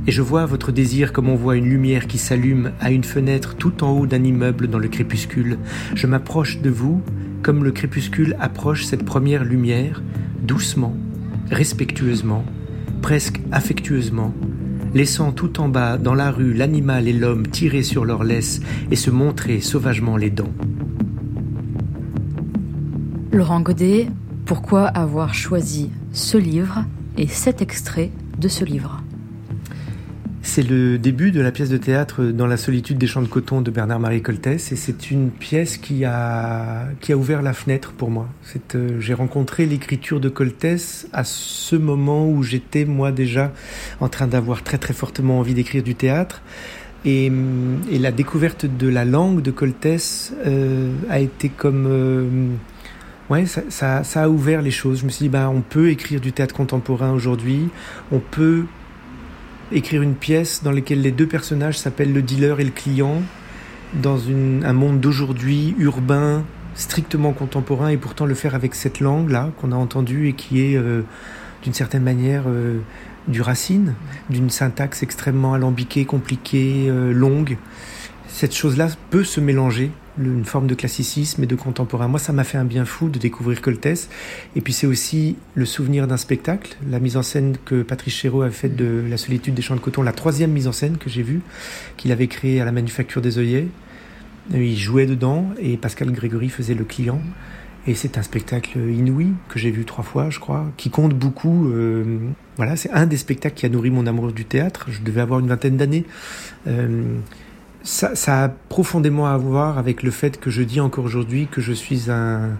[0.08, 3.56] Et je vois votre désir comme on voit une lumière qui s'allume à une fenêtre
[3.56, 5.58] tout en haut d'un immeuble dans le crépuscule.
[5.96, 7.02] Je m'approche de vous
[7.42, 10.02] comme le crépuscule approche cette première lumière,
[10.42, 10.96] doucement,
[11.52, 12.44] respectueusement,
[13.02, 14.34] presque affectueusement,
[14.94, 18.96] laissant tout en bas, dans la rue, l'animal et l'homme tirer sur leur laisse et
[18.96, 20.54] se montrer sauvagement les dents.
[23.32, 24.08] Laurent Godet,
[24.46, 26.86] pourquoi avoir choisi ce livre
[27.18, 29.04] et cet extrait de ce livre?
[30.48, 33.62] C'est le début de la pièce de théâtre Dans la solitude des champs de coton
[33.62, 38.10] de Bernard-Marie Coltès et c'est une pièce qui a, qui a ouvert la fenêtre pour
[38.10, 38.30] moi.
[38.74, 43.52] Euh, j'ai rencontré l'écriture de Coltès à ce moment où j'étais moi déjà
[44.00, 46.42] en train d'avoir très très fortement envie d'écrire du théâtre.
[47.04, 47.32] Et,
[47.92, 51.86] et, la découverte de la langue de Coltès euh, a été comme...
[51.88, 52.48] Euh,
[53.30, 55.02] ouais, ça, ça, ça, a ouvert les choses.
[55.02, 57.70] Je me suis dit, bah, on peut écrire du théâtre contemporain aujourd'hui,
[58.12, 58.64] on peut
[59.72, 63.22] écrire une pièce dans laquelle les deux personnages s'appellent le dealer et le client,
[63.94, 66.44] dans un monde d'aujourd'hui urbain,
[66.76, 70.78] strictement contemporain, et pourtant le faire avec cette langue-là qu'on a entendue et qui est
[70.78, 71.02] euh,
[71.64, 72.80] d'une certaine manière euh,
[73.28, 73.96] du racine,
[74.30, 77.58] d'une syntaxe extrêmement alambiquée, compliquée, euh, longue.
[78.28, 82.08] Cette chose-là peut se mélanger une forme de classicisme et de contemporain.
[82.08, 84.10] Moi, ça m'a fait un bien fou de découvrir Coltès.
[84.56, 88.42] Et puis, c'est aussi le souvenir d'un spectacle, la mise en scène que Patrice Chéreau
[88.42, 91.10] a faite de La solitude des champs de coton, la troisième mise en scène que
[91.10, 91.42] j'ai vue,
[91.98, 93.68] qu'il avait créée à la Manufacture des œillets.
[94.54, 97.22] Il jouait dedans et Pascal Grégory faisait le client.
[97.88, 101.70] Et c'est un spectacle inouï que j'ai vu trois fois, je crois, qui compte beaucoup.
[101.70, 102.20] Euh,
[102.58, 104.88] voilà, c'est un des spectacles qui a nourri mon amour du théâtre.
[104.90, 106.06] Je devais avoir une vingtaine d'années.
[106.68, 107.16] Euh,
[107.84, 111.74] ça, a profondément à voir avec le fait que je dis encore aujourd'hui que je
[111.74, 112.58] suis un,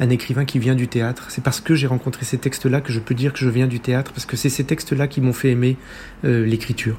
[0.00, 1.26] un écrivain qui vient du théâtre.
[1.30, 3.80] C'est parce que j'ai rencontré ces textes-là que je peux dire que je viens du
[3.80, 5.76] théâtre, parce que c'est ces textes-là qui m'ont fait aimer
[6.24, 6.98] euh, l'écriture.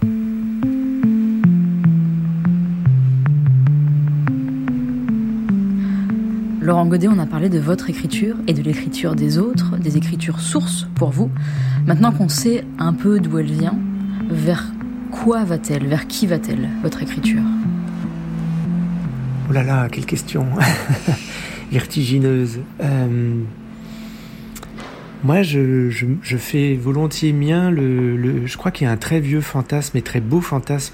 [6.61, 10.39] Laurent Godet, on a parlé de votre écriture et de l'écriture des autres, des écritures
[10.39, 11.32] sources pour vous.
[11.88, 13.80] Maintenant qu'on sait un peu d'où elle vient,
[14.30, 14.65] vers
[15.11, 15.88] quoi va-t-elle?
[15.88, 17.41] Vers qui va-t-elle, votre écriture?
[19.50, 20.45] Oh là là, quelle question
[21.72, 22.60] vertigineuse.
[22.82, 23.34] Euh,
[25.24, 25.89] moi, je,
[26.38, 30.20] fais volontiers mien le, Je crois qu'il y a un très vieux fantasme et très
[30.20, 30.93] beau fantasme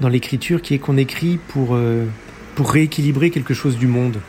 [0.00, 2.06] dans l'écriture qui est qu'on écrit pour, euh,
[2.54, 4.20] pour rééquilibrer quelque chose du monde.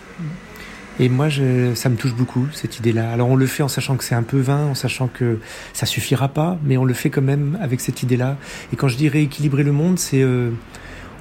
[1.00, 3.14] Et moi, ça me touche beaucoup, cette idée-là.
[3.14, 5.40] Alors, on le fait en sachant que c'est un peu vain, en sachant que
[5.72, 8.36] ça suffira pas, mais on le fait quand même avec cette idée-là.
[8.74, 10.22] Et quand je dis rééquilibrer le monde, c'est.
[10.22, 10.50] Euh,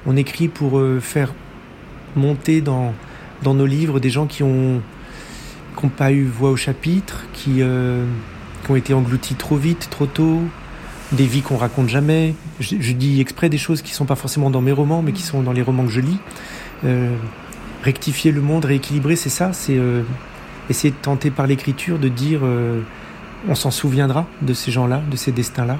[0.05, 1.33] on écrit pour faire
[2.15, 2.93] monter dans,
[3.43, 4.81] dans nos livres des gens qui ont
[5.77, 8.03] qui n'ont pas eu voix au chapitre, qui, euh,
[8.63, 10.41] qui, ont été engloutis trop vite, trop tôt,
[11.11, 12.33] des vies qu'on raconte jamais.
[12.59, 15.43] Je, dis exprès des choses qui sont pas forcément dans mes romans, mais qui sont
[15.43, 16.17] dans les romans que je lis.
[16.83, 17.15] Euh,
[17.83, 20.01] rectifier le monde, rééquilibrer, c'est ça, c'est euh,
[20.69, 22.41] essayer de tenter par l'écriture de dire
[23.47, 25.77] on s'en souviendra de ces gens-là, de ces destins-là.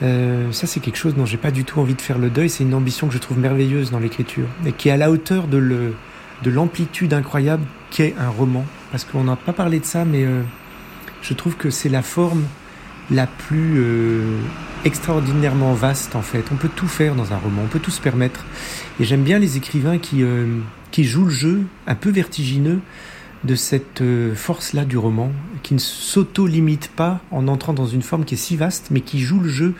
[0.00, 2.50] ça, c'est quelque chose dont j'ai pas du tout envie de faire le deuil.
[2.50, 5.46] C'est une ambition que je trouve merveilleuse dans l'écriture et qui est à la hauteur
[5.46, 5.94] de le,
[6.42, 8.64] de l'amplitude incroyable qu'est un roman.
[8.90, 10.42] Parce qu'on n'a pas parlé de ça, mais euh,
[11.22, 12.44] je trouve que c'est la forme
[13.10, 14.38] la plus euh,
[14.84, 16.44] extraordinairement vaste en fait.
[16.52, 18.44] On peut tout faire dans un roman, on peut tout se permettre.
[19.00, 20.46] Et j'aime bien les écrivains qui, euh,
[20.90, 22.80] qui jouent le jeu un peu vertigineux
[23.44, 24.02] de cette
[24.34, 25.30] force-là du roman,
[25.62, 29.20] qui ne s'auto-limite pas en entrant dans une forme qui est si vaste, mais qui
[29.20, 29.74] joue le jeu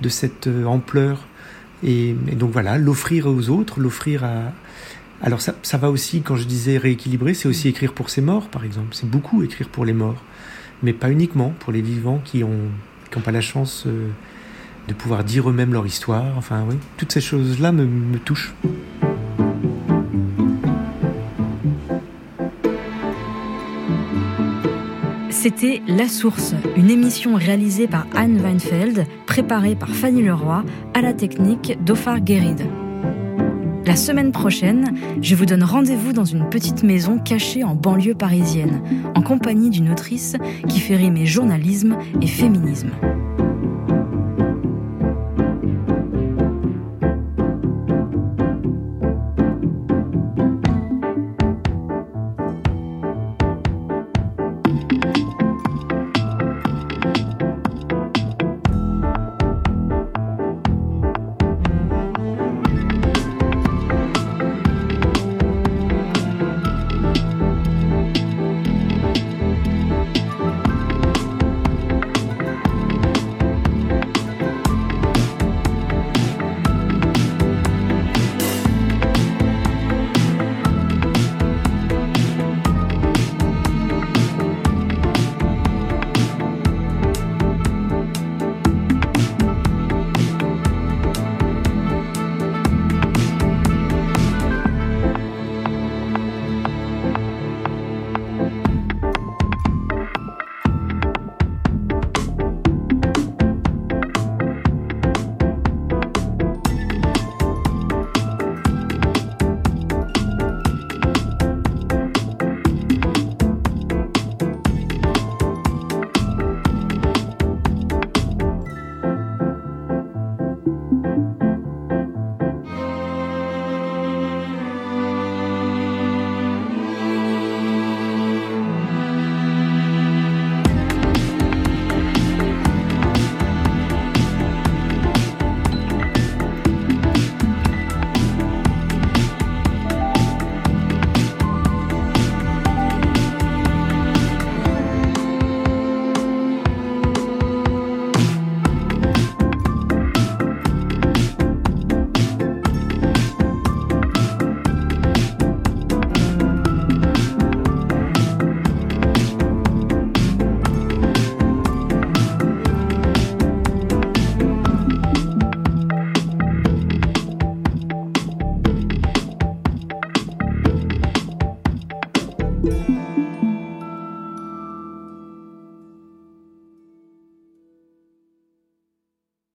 [0.00, 1.26] de cette ampleur.
[1.84, 4.52] et donc voilà, l'offrir aux autres, l'offrir à,
[5.22, 8.48] alors ça, ça, va aussi, quand je disais rééquilibrer, c'est aussi écrire pour ses morts,
[8.48, 8.88] par exemple.
[8.92, 10.22] C'est beaucoup écrire pour les morts,
[10.82, 12.68] mais pas uniquement pour les vivants qui ont,
[13.10, 14.08] qui pas la chance euh,
[14.88, 16.36] de pouvoir dire eux-mêmes leur histoire.
[16.36, 18.52] Enfin, oui, toutes ces choses-là me touchent.
[25.48, 31.12] C'était La Source, une émission réalisée par Anne Weinfeld, préparée par Fanny Leroy, à la
[31.12, 32.66] technique d'Ophar Guéride.
[33.84, 34.92] La semaine prochaine,
[35.22, 38.82] je vous donne rendez-vous dans une petite maison cachée en banlieue parisienne,
[39.14, 40.34] en compagnie d'une autrice
[40.68, 42.90] qui fait rimer journalisme et féminisme.